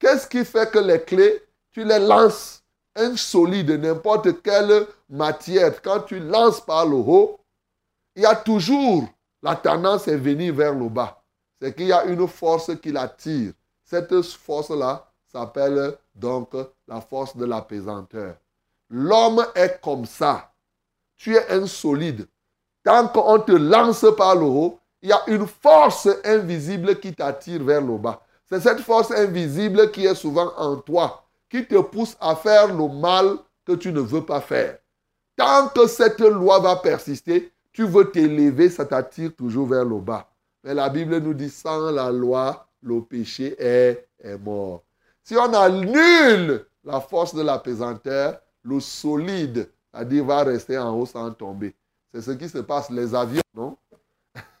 Qu'est-ce 0.00 0.26
qui 0.26 0.44
fait 0.44 0.68
que 0.68 0.80
les 0.80 1.00
clés, 1.00 1.40
tu 1.70 1.84
les 1.84 2.00
lances 2.00 2.62
un 2.96 3.16
solide, 3.16 3.70
n'importe 3.70 4.42
quelle 4.42 4.86
matière, 5.08 5.80
quand 5.82 6.00
tu 6.00 6.18
lances 6.18 6.60
par 6.60 6.86
le 6.86 6.96
haut, 6.96 7.40
il 8.14 8.22
y 8.22 8.26
a 8.26 8.34
toujours 8.36 9.04
la 9.42 9.56
tendance 9.56 10.08
à 10.08 10.16
venir 10.16 10.54
vers 10.54 10.74
le 10.74 10.88
bas. 10.88 11.22
C'est 11.60 11.74
qu'il 11.74 11.86
y 11.86 11.92
a 11.92 12.04
une 12.04 12.26
force 12.28 12.70
qui 12.80 12.90
l'attire. 12.92 13.52
Cette 13.84 14.22
force-là 14.22 15.10
s'appelle 15.26 15.96
donc 16.14 16.54
la 16.86 17.00
force 17.00 17.36
de 17.36 17.44
la 17.44 17.62
pesanteur. 17.62 18.36
L'homme 18.90 19.44
est 19.54 19.80
comme 19.80 20.06
ça. 20.06 20.52
Tu 21.16 21.34
es 21.36 21.50
un 21.50 21.66
solide. 21.66 22.26
Tant 22.82 23.08
qu'on 23.08 23.40
te 23.40 23.52
lance 23.52 24.06
par 24.16 24.36
le 24.36 24.44
haut, 24.44 24.78
il 25.04 25.10
y 25.10 25.12
a 25.12 25.22
une 25.26 25.46
force 25.46 26.08
invisible 26.24 26.98
qui 26.98 27.14
t'attire 27.14 27.62
vers 27.62 27.82
le 27.82 27.98
bas. 27.98 28.22
C'est 28.46 28.60
cette 28.60 28.80
force 28.80 29.10
invisible 29.10 29.90
qui 29.90 30.06
est 30.06 30.14
souvent 30.14 30.50
en 30.56 30.76
toi, 30.76 31.26
qui 31.50 31.66
te 31.66 31.78
pousse 31.78 32.16
à 32.18 32.34
faire 32.34 32.68
le 32.74 32.88
mal 32.88 33.36
que 33.66 33.72
tu 33.72 33.92
ne 33.92 34.00
veux 34.00 34.24
pas 34.24 34.40
faire. 34.40 34.78
Tant 35.36 35.68
que 35.68 35.86
cette 35.86 36.20
loi 36.20 36.58
va 36.58 36.76
persister, 36.76 37.52
tu 37.70 37.84
veux 37.84 38.10
t'élever, 38.10 38.70
ça 38.70 38.86
t'attire 38.86 39.36
toujours 39.36 39.66
vers 39.66 39.84
le 39.84 39.98
bas. 39.98 40.26
Mais 40.62 40.72
la 40.72 40.88
Bible 40.88 41.18
nous 41.18 41.34
dit, 41.34 41.50
sans 41.50 41.90
la 41.90 42.10
loi, 42.10 42.66
le 42.82 43.02
péché 43.02 43.54
est, 43.58 44.08
mort. 44.42 44.84
Si 45.22 45.36
on 45.36 45.52
annule 45.52 46.64
la 46.82 47.00
force 47.02 47.34
de 47.34 47.42
la 47.42 47.58
pesanteur, 47.58 48.40
le 48.62 48.80
solide, 48.80 49.68
c'est-à-dire 49.92 50.24
va 50.24 50.44
rester 50.44 50.78
en 50.78 50.98
haut 50.98 51.04
sans 51.04 51.30
tomber. 51.32 51.74
C'est 52.14 52.22
ce 52.22 52.30
qui 52.30 52.48
se 52.48 52.58
passe, 52.58 52.88
les 52.88 53.14
avions, 53.14 53.42
non? 53.54 53.76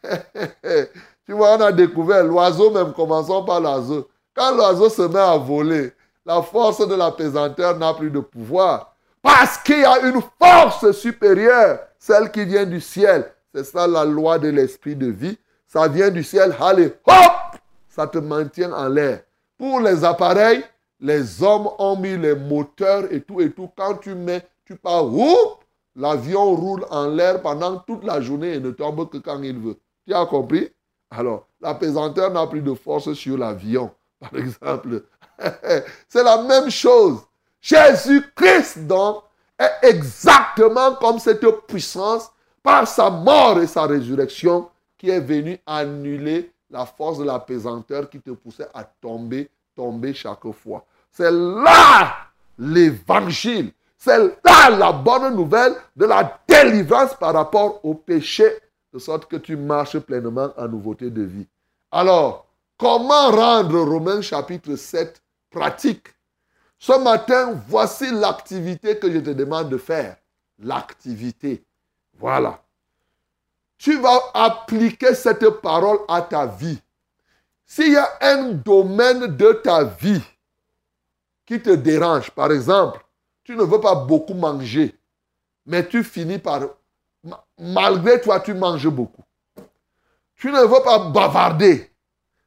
Tu 1.26 1.32
vois, 1.32 1.56
on 1.56 1.60
a 1.62 1.72
découvert 1.72 2.22
l'oiseau 2.22 2.70
même, 2.70 2.92
commençons 2.92 3.44
par 3.44 3.58
l'oiseau. 3.58 4.08
Quand 4.34 4.54
l'oiseau 4.54 4.90
se 4.90 5.02
met 5.02 5.18
à 5.18 5.38
voler, 5.38 5.92
la 6.26 6.42
force 6.42 6.86
de 6.86 6.94
la 6.94 7.10
pesanteur 7.10 7.78
n'a 7.78 7.94
plus 7.94 8.10
de 8.10 8.20
pouvoir. 8.20 8.94
Parce 9.22 9.56
qu'il 9.58 9.80
y 9.80 9.84
a 9.84 10.00
une 10.00 10.20
force 10.38 10.92
supérieure 10.92 11.78
celle 11.98 12.30
qui 12.30 12.44
vient 12.44 12.66
du 12.66 12.80
ciel. 12.82 13.32
C'est 13.54 13.64
ça 13.64 13.86
la 13.86 14.04
loi 14.04 14.38
de 14.38 14.48
l'esprit 14.48 14.94
de 14.94 15.06
vie. 15.06 15.38
Ça 15.66 15.88
vient 15.88 16.10
du 16.10 16.22
ciel. 16.22 16.54
Allez, 16.60 16.92
hop 17.06 17.56
Ça 17.88 18.06
te 18.06 18.18
maintient 18.18 18.72
en 18.72 18.88
l'air. 18.88 19.22
Pour 19.56 19.80
les 19.80 20.04
appareils, 20.04 20.62
les 21.00 21.42
hommes 21.42 21.70
ont 21.78 21.96
mis 21.96 22.18
les 22.18 22.34
moteurs 22.34 23.10
et 23.10 23.22
tout 23.22 23.40
et 23.40 23.50
tout. 23.50 23.70
Quand 23.74 23.94
tu 23.94 24.14
mets, 24.14 24.46
tu 24.66 24.76
pars, 24.76 25.06
l'avion 25.96 26.54
roule 26.54 26.84
en 26.90 27.06
l'air 27.06 27.40
pendant 27.40 27.78
toute 27.78 28.04
la 28.04 28.20
journée 28.20 28.54
et 28.54 28.60
ne 28.60 28.70
tombe 28.72 29.08
que 29.08 29.16
quand 29.18 29.42
il 29.42 29.58
veut. 29.58 29.78
Tu 30.06 30.14
as 30.14 30.26
compris? 30.26 30.70
Alors, 31.10 31.46
la 31.60 31.74
pesanteur 31.74 32.30
n'a 32.30 32.46
plus 32.46 32.62
de 32.62 32.74
force 32.74 33.12
sur 33.14 33.38
l'avion, 33.38 33.90
par 34.20 34.34
exemple. 34.36 35.02
C'est 36.08 36.22
la 36.22 36.42
même 36.42 36.70
chose. 36.70 37.20
Jésus-Christ, 37.60 38.86
donc, 38.86 39.22
est 39.58 39.88
exactement 39.88 40.94
comme 40.96 41.18
cette 41.18 41.46
puissance 41.66 42.30
par 42.62 42.86
sa 42.88 43.10
mort 43.10 43.60
et 43.60 43.66
sa 43.66 43.86
résurrection 43.86 44.68
qui 44.98 45.10
est 45.10 45.20
venu 45.20 45.58
annuler 45.66 46.50
la 46.70 46.86
force 46.86 47.18
de 47.18 47.24
la 47.24 47.38
pesanteur 47.38 48.08
qui 48.10 48.20
te 48.20 48.30
poussait 48.30 48.68
à 48.74 48.84
tomber, 48.84 49.48
tomber 49.76 50.12
chaque 50.12 50.50
fois. 50.52 50.84
C'est 51.10 51.30
là 51.30 52.16
l'évangile. 52.58 53.72
C'est 53.96 54.18
là 54.18 54.70
la 54.70 54.92
bonne 54.92 55.34
nouvelle 55.34 55.74
de 55.96 56.04
la 56.04 56.38
délivrance 56.46 57.14
par 57.14 57.32
rapport 57.32 57.80
au 57.84 57.94
péché, 57.94 58.44
de 58.94 59.00
sorte 59.00 59.26
que 59.26 59.36
tu 59.36 59.56
marches 59.56 59.98
pleinement 59.98 60.52
en 60.56 60.68
nouveauté 60.68 61.10
de 61.10 61.22
vie. 61.22 61.48
Alors, 61.90 62.46
comment 62.78 63.30
rendre 63.32 63.80
Romains 63.80 64.22
chapitre 64.22 64.76
7 64.76 65.20
pratique? 65.50 66.06
Ce 66.78 66.96
matin, 67.02 67.60
voici 67.66 68.08
l'activité 68.12 68.96
que 69.00 69.10
je 69.10 69.18
te 69.18 69.30
demande 69.30 69.68
de 69.68 69.78
faire. 69.78 70.16
L'activité. 70.60 71.64
Voilà. 72.16 72.62
Tu 73.78 73.98
vas 73.98 74.20
appliquer 74.32 75.12
cette 75.14 75.48
parole 75.60 75.98
à 76.06 76.22
ta 76.22 76.46
vie. 76.46 76.80
S'il 77.66 77.92
y 77.92 77.96
a 77.96 78.08
un 78.20 78.52
domaine 78.52 79.26
de 79.26 79.52
ta 79.54 79.82
vie 79.82 80.22
qui 81.44 81.60
te 81.60 81.70
dérange, 81.70 82.30
par 82.30 82.52
exemple, 82.52 83.04
tu 83.42 83.56
ne 83.56 83.64
veux 83.64 83.80
pas 83.80 83.96
beaucoup 83.96 84.34
manger, 84.34 84.94
mais 85.66 85.84
tu 85.84 86.04
finis 86.04 86.38
par, 86.38 86.60
malgré 87.58 88.20
toi, 88.20 88.40
tu 88.40 88.54
manges 88.54 88.88
beaucoup. 88.88 89.22
Tu 90.36 90.50
ne 90.50 90.60
veux 90.60 90.82
pas 90.82 90.98
bavarder, 91.10 91.90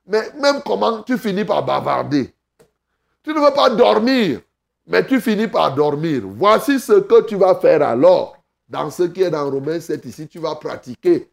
mais 0.05 0.31
même 0.39 0.61
comment, 0.65 1.03
tu 1.03 1.17
finis 1.17 1.45
par 1.45 1.63
bavarder. 1.63 2.33
Tu 3.23 3.33
ne 3.33 3.39
veux 3.39 3.53
pas 3.53 3.69
dormir, 3.69 4.41
mais 4.85 5.05
tu 5.05 5.19
finis 5.19 5.47
par 5.47 5.73
dormir. 5.73 6.21
Voici 6.25 6.79
ce 6.79 6.93
que 6.93 7.23
tu 7.23 7.35
vas 7.35 7.55
faire 7.55 7.81
alors. 7.81 8.37
Dans 8.69 8.89
ce 8.89 9.03
qui 9.03 9.23
est 9.23 9.29
dans 9.29 9.49
Romains 9.49 9.79
7 9.79 10.03
ici, 10.05 10.27
tu 10.27 10.39
vas 10.39 10.55
pratiquer. 10.55 11.29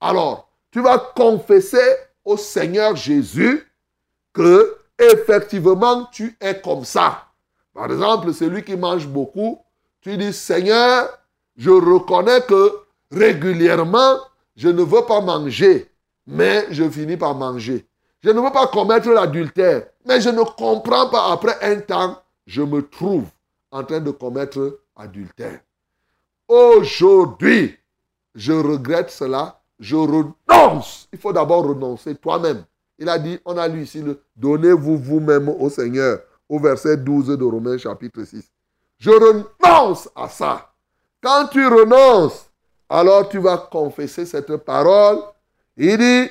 Alors, 0.00 0.48
tu 0.70 0.82
vas 0.82 0.98
confesser 0.98 1.96
au 2.24 2.36
Seigneur 2.36 2.94
Jésus 2.96 3.66
que 4.32 4.76
effectivement 4.98 6.06
tu 6.12 6.36
es 6.40 6.60
comme 6.60 6.84
ça. 6.84 7.24
Par 7.72 7.90
exemple, 7.90 8.32
celui 8.32 8.62
qui 8.62 8.76
mange 8.76 9.06
beaucoup, 9.06 9.58
tu 10.00 10.16
dis, 10.16 10.32
Seigneur, 10.32 11.08
je 11.56 11.70
reconnais 11.70 12.42
que 12.42 12.85
régulièrement, 13.16 14.18
je 14.56 14.68
ne 14.68 14.82
veux 14.82 15.04
pas 15.06 15.20
manger, 15.20 15.90
mais 16.26 16.66
je 16.70 16.88
finis 16.88 17.16
par 17.16 17.34
manger. 17.34 17.86
Je 18.22 18.30
ne 18.30 18.40
veux 18.40 18.52
pas 18.52 18.66
commettre 18.66 19.08
l'adultère, 19.10 19.86
mais 20.04 20.20
je 20.20 20.30
ne 20.30 20.42
comprends 20.42 21.08
pas, 21.08 21.32
après 21.32 21.56
un 21.62 21.80
temps, 21.80 22.22
je 22.46 22.62
me 22.62 22.82
trouve 22.82 23.24
en 23.70 23.84
train 23.84 24.00
de 24.00 24.10
commettre 24.10 24.80
adultère. 24.96 25.60
Aujourd'hui, 26.48 27.76
je 28.34 28.52
regrette 28.52 29.10
cela, 29.10 29.60
je 29.78 29.96
renonce. 29.96 31.08
Il 31.12 31.18
faut 31.18 31.32
d'abord 31.32 31.66
renoncer 31.66 32.14
toi-même. 32.14 32.64
Il 32.98 33.08
a 33.08 33.18
dit, 33.18 33.38
on 33.44 33.56
a 33.58 33.68
lu 33.68 33.82
ici, 33.82 34.02
donnez-vous 34.36 34.96
vous-même 34.96 35.48
au 35.48 35.68
Seigneur 35.68 36.20
au 36.48 36.58
verset 36.58 36.96
12 36.96 37.36
de 37.36 37.44
Romains 37.44 37.78
chapitre 37.78 38.24
6. 38.24 38.50
Je 38.98 39.10
renonce 39.10 40.08
à 40.14 40.28
ça. 40.28 40.72
Quand 41.20 41.48
tu 41.48 41.66
renonces, 41.66 42.48
alors 42.88 43.28
tu 43.28 43.38
vas 43.38 43.56
confesser 43.58 44.26
cette 44.26 44.56
parole. 44.58 45.18
Il 45.76 45.98
dit, 45.98 46.30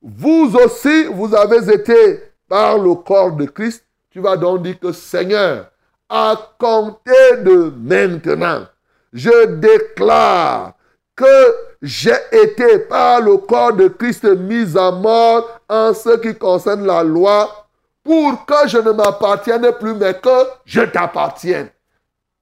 vous 0.00 0.54
aussi, 0.56 1.04
vous 1.04 1.34
avez 1.34 1.72
été 1.72 2.22
par 2.48 2.78
le 2.78 2.94
corps 2.94 3.32
de 3.32 3.46
Christ. 3.46 3.84
Tu 4.10 4.20
vas 4.20 4.36
donc 4.36 4.62
dire 4.62 4.78
que 4.78 4.92
Seigneur, 4.92 5.70
à 6.08 6.36
compter 6.58 7.36
de 7.38 7.72
maintenant, 7.76 8.66
je 9.12 9.46
déclare 9.46 10.74
que 11.14 11.54
j'ai 11.80 12.16
été 12.32 12.80
par 12.80 13.20
le 13.20 13.38
corps 13.38 13.72
de 13.72 13.88
Christ 13.88 14.24
mis 14.24 14.76
à 14.76 14.90
mort 14.90 15.60
en 15.68 15.94
ce 15.94 16.18
qui 16.18 16.34
concerne 16.34 16.86
la 16.86 17.02
loi 17.02 17.66
pour 18.02 18.44
que 18.44 18.68
je 18.68 18.78
ne 18.78 18.90
m'appartienne 18.90 19.70
plus, 19.78 19.94
mais 19.94 20.14
que 20.14 20.48
je 20.64 20.80
t'appartienne. 20.80 21.68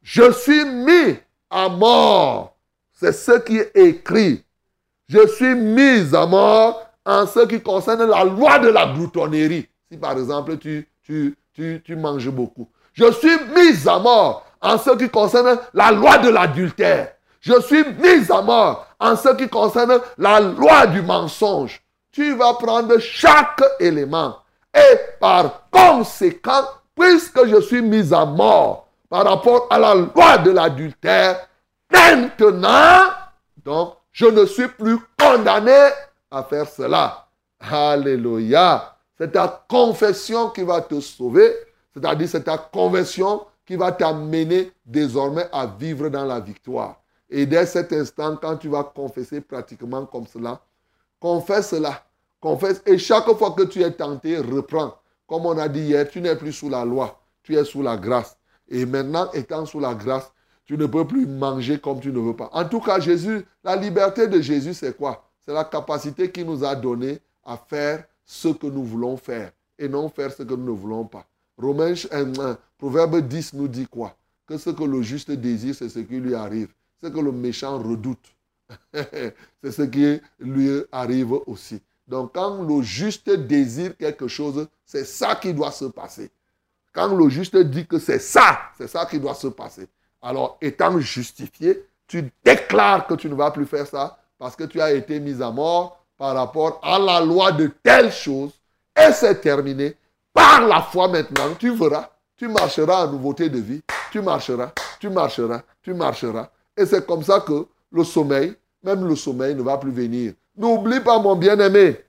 Je 0.03 0.31
suis 0.33 0.65
mis 0.65 1.19
à 1.51 1.69
mort. 1.69 2.50
C'est 3.01 3.13
ce 3.13 3.33
qui 3.39 3.57
est 3.57 3.71
écrit. 3.75 4.45
Je 5.09 5.27
suis 5.27 5.55
mis 5.55 6.15
à 6.15 6.27
mort 6.27 6.87
en 7.07 7.27
ce 7.27 7.47
qui 7.47 7.59
concerne 7.63 8.05
la 8.05 8.25
loi 8.25 8.59
de 8.59 8.69
la 8.69 8.93
gloutonnerie. 8.93 9.67
Si 9.91 9.97
par 9.97 10.13
exemple 10.13 10.59
tu, 10.59 10.87
tu, 11.03 11.35
tu, 11.55 11.81
tu 11.83 11.97
manges 11.97 12.29
beaucoup. 12.29 12.69
Je 12.93 13.11
suis 13.13 13.39
mis 13.57 13.89
à 13.89 13.99
mort 13.99 14.45
en 14.61 14.77
ce 14.77 14.91
qui 14.99 15.09
concerne 15.09 15.59
la 15.73 15.93
loi 15.93 16.19
de 16.19 16.29
l'adultère. 16.29 17.15
Je 17.41 17.59
suis 17.63 17.83
mis 17.85 18.31
à 18.31 18.43
mort 18.43 18.87
en 18.99 19.17
ce 19.17 19.35
qui 19.35 19.49
concerne 19.49 19.99
la 20.19 20.39
loi 20.41 20.87
du 20.89 21.01
mensonge. 21.01 21.81
Tu 22.13 22.35
vas 22.35 22.53
prendre 22.53 22.99
chaque 22.99 23.63
élément 23.81 24.37
et 24.75 24.99
par 25.19 25.71
conséquent, 25.71 26.65
puisque 26.95 27.47
je 27.47 27.63
suis 27.63 27.81
mis 27.81 28.13
à 28.13 28.27
mort 28.27 28.89
par 29.09 29.25
rapport 29.25 29.69
à 29.71 29.79
la 29.79 29.95
loi 29.95 30.37
de 30.37 30.51
l'adultère, 30.51 31.47
maintenant, 31.91 33.11
donc, 33.65 33.95
je 34.13 34.27
ne 34.27 34.45
suis 34.47 34.69
plus 34.69 34.99
condamné 35.19 35.91
à 36.31 36.43
faire 36.43 36.69
cela. 36.69 37.27
Alléluia. 37.61 38.97
C'est 39.19 39.33
ta 39.33 39.65
confession 39.69 40.51
qui 40.51 40.63
va 40.63 40.81
te 40.81 41.01
sauver, 41.01 41.55
c'est-à-dire 41.93 42.29
c'est 42.29 42.45
ta 42.45 42.57
conversion 42.57 43.45
qui 43.67 43.77
va 43.77 43.93
t'amener 43.93 44.73
désormais 44.85 45.47
à 45.53 45.67
vivre 45.67 46.09
dans 46.09 46.25
la 46.25 46.41
victoire. 46.41 47.01
Et 47.29 47.47
dès 47.47 47.67
cet 47.67 47.93
instant, 47.93 48.37
quand 48.37 48.57
tu 48.57 48.69
vas 48.69 48.83
confesser 48.83 49.41
pratiquement 49.41 50.07
comme 50.07 50.27
cela, 50.27 50.61
confesse 51.21 51.71
cela 51.71 52.03
Confesse. 52.41 52.83
Et 52.87 52.97
chaque 52.99 53.31
fois 53.37 53.53
que 53.53 53.65
tu 53.65 53.83
es 53.83 53.91
tenté, 53.93 54.39
reprends. 54.39 54.95
Comme 55.27 55.47
on 55.47 55.59
a 55.59 55.69
dit 55.69 55.81
hier, 55.81 56.09
tu 56.09 56.21
n'es 56.21 56.35
plus 56.35 56.53
sous 56.53 56.71
la 56.71 56.85
loi, 56.85 57.21
tu 57.43 57.55
es 57.55 57.65
sous 57.65 57.83
la 57.83 57.97
grâce. 57.97 58.37
Et 58.69 58.87
maintenant, 58.87 59.31
étant 59.33 59.67
sous 59.67 59.79
la 59.79 59.95
grâce, 59.95 60.33
tu 60.65 60.77
ne 60.77 60.87
peux 60.87 61.07
plus 61.07 61.27
manger 61.27 61.79
comme 61.79 62.01
tu 62.01 62.13
ne 62.13 62.19
veux 62.21 62.37
pas. 62.37 62.49
En 62.53 62.65
tout 62.65 62.81
cas, 62.81 63.01
Jésus, 63.01 63.45
la 63.65 63.77
liberté 63.77 64.29
de 64.29 64.41
Jésus, 64.41 64.75
c'est 64.75 64.97
quoi? 64.97 65.29
C'est 65.41 65.53
la 65.53 65.65
capacité 65.65 66.31
qu'il 66.31 66.47
nous 66.47 66.65
a 66.65 66.75
donnée 66.77 67.19
à 67.45 67.57
faire 67.57 68.05
ce 68.25 68.49
que 68.49 68.67
nous 68.67 68.85
voulons 68.85 69.17
faire 69.17 69.53
et 69.79 69.89
non 69.89 70.09
faire 70.09 70.33
ce 70.33 70.43
que 70.43 70.55
nous 70.55 70.65
ne 70.65 70.79
voulons 70.79 71.05
pas. 71.05 71.27
Romains 71.59 71.95
1, 72.11 72.57
Proverbe 72.79 73.21
10 73.21 73.55
nous 73.55 73.69
dit 73.69 73.87
quoi? 73.87 74.17
Que 74.47 74.57
ce 74.57 74.71
que 74.71 74.85
le 74.85 75.03
juste 75.03 75.31
désire, 75.31 75.75
c'est 75.75 75.89
ce 75.89 75.99
qui 75.99 76.19
lui 76.19 76.35
arrive. 76.35 76.69
Ce 77.03 77.09
que 77.09 77.19
le 77.19 77.33
méchant 77.33 77.79
redoute, 77.79 78.35
c'est 78.95 79.73
ce 79.73 79.83
qui 79.83 80.21
lui 80.39 80.83
arrive 80.93 81.33
aussi. 81.47 81.81
Donc 82.07 82.35
quand 82.35 82.63
le 82.63 82.83
juste 82.83 83.31
désire 83.31 83.97
quelque 83.97 84.29
chose, 84.29 84.67
c'est 84.85 85.05
ça 85.05 85.37
qui 85.37 85.55
doit 85.55 85.71
se 85.71 85.85
passer. 85.87 86.31
Quand 86.93 87.15
le 87.15 87.29
juste 87.29 87.57
dit 87.57 87.87
que 87.87 87.99
c'est 87.99 88.19
ça, 88.19 88.59
c'est 88.77 88.89
ça 88.89 89.07
qui 89.07 89.21
doit 89.21 89.35
se 89.35 89.47
passer. 89.47 89.87
Alors 90.23 90.59
étant 90.61 90.99
justifié, 90.99 91.85
tu 92.07 92.31
déclares 92.45 93.07
que 93.07 93.15
tu 93.15 93.29
ne 93.29 93.35
vas 93.35 93.51
plus 93.51 93.67
faire 93.67 93.87
ça 93.87 94.19
parce 94.39 94.57
que 94.57 94.65
tu 94.65 94.81
as 94.81 94.93
été 94.93 95.21
mis 95.21 95.43
à 95.43 95.51
mort 95.51 96.05
par 96.19 96.35
rapport 96.35 96.81
à 96.83 96.99
la 96.99 97.21
loi 97.21 97.53
de 97.53 97.71
telle 97.83 98.13
chose 98.13 98.53
et 98.97 99.13
c'est 99.13 99.41
terminé. 99.41 99.97
Par 100.33 100.67
la 100.67 100.83
foi 100.83 101.09
maintenant, 101.09 101.55
tu 101.59 101.75
verras, 101.75 102.11
tu 102.37 102.49
marcheras 102.49 103.07
en 103.07 103.13
nouveauté 103.13 103.49
de 103.49 103.59
vie, 103.59 103.83
tu 104.11 104.21
marcheras, 104.21 104.73
tu 104.99 105.09
marcheras, 105.09 105.63
tu 105.83 105.95
marcheras. 105.95 106.51
Et 106.77 106.87
c'est 106.87 107.07
comme 107.07 107.23
ça 107.23 107.41
que 107.41 107.67
le 107.91 108.05
sommeil, 108.05 108.55
même 108.83 109.07
le 109.07 109.17
sommeil 109.17 109.55
ne 109.55 109.63
va 109.63 109.77
plus 109.79 109.91
venir. 109.91 110.35
N'oublie 110.57 111.01
pas, 111.01 111.19
mon 111.19 111.37
bien-aimé, 111.37 112.01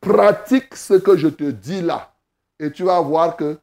pratique 0.00 0.74
ce 0.74 0.94
que 0.94 1.16
je 1.16 1.28
te 1.28 1.44
dis 1.44 1.80
là. 1.80 2.12
Et 2.58 2.70
tu 2.70 2.84
vas 2.84 3.00
voir 3.00 3.36
que 3.36 3.58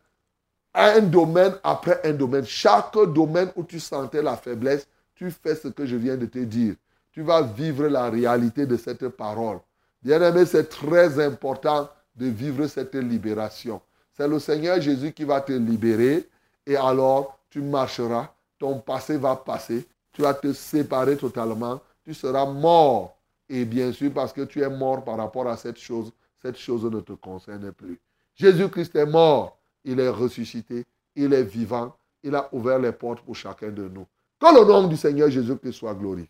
un 0.77 1.01
domaine 1.01 1.53
après 1.63 1.99
un 2.03 2.13
domaine, 2.13 2.45
chaque 2.45 2.93
domaine 3.13 3.51
où 3.55 3.63
tu 3.63 3.79
sentais 3.79 4.21
la 4.21 4.35
faiblesse, 4.35 4.87
tu 5.15 5.31
fais 5.31 5.55
ce 5.55 5.69
que 5.69 5.85
je 5.85 5.95
viens 5.95 6.17
de 6.17 6.25
te 6.25 6.39
dire. 6.39 6.75
Tu 7.11 7.21
vas 7.21 7.41
vivre 7.41 7.87
la 7.87 8.09
réalité 8.09 8.65
de 8.65 8.77
cette 8.77 9.07
parole. 9.09 9.59
Bien-aimé, 10.03 10.45
c'est 10.45 10.69
très 10.69 11.23
important 11.23 11.89
de 12.15 12.27
vivre 12.27 12.67
cette 12.67 12.95
libération. 12.95 13.81
C'est 14.13 14.27
le 14.27 14.39
Seigneur 14.39 14.79
Jésus 14.79 15.11
qui 15.13 15.23
va 15.23 15.41
te 15.41 15.51
libérer 15.51 16.27
et 16.65 16.75
alors 16.75 17.39
tu 17.49 17.61
marcheras, 17.61 18.29
ton 18.59 18.79
passé 18.79 19.17
va 19.17 19.35
passer, 19.35 19.87
tu 20.11 20.21
vas 20.21 20.33
te 20.33 20.53
séparer 20.53 21.17
totalement, 21.17 21.79
tu 22.03 22.13
seras 22.13 22.45
mort 22.45 23.17
et 23.49 23.65
bien 23.65 23.91
sûr, 23.91 24.11
parce 24.11 24.33
que 24.33 24.41
tu 24.41 24.61
es 24.61 24.69
mort 24.69 25.03
par 25.03 25.17
rapport 25.17 25.47
à 25.47 25.57
cette 25.57 25.77
chose, 25.77 26.11
cette 26.41 26.57
chose 26.57 26.83
ne 26.83 26.99
te 26.99 27.13
concerne 27.13 27.71
plus. 27.71 27.99
Jésus-Christ 28.35 28.95
est 28.95 29.05
mort, 29.05 29.56
il 29.87 29.99
est 30.01 30.09
ressuscité, 30.09 30.85
il 31.15 31.33
est 31.33 31.43
vivant, 31.43 31.95
il 32.21 32.35
a 32.35 32.49
ouvert 32.51 32.77
les 32.77 32.91
portes 32.91 33.21
pour 33.21 33.35
chacun 33.35 33.69
de 33.69 33.87
nous. 33.87 34.05
Que 34.39 34.53
le 34.53 34.67
nom 34.67 34.87
du 34.87 34.97
Seigneur 34.97 35.29
Jésus-Christ 35.29 35.73
soit 35.73 35.95
glorifié. 35.95 36.25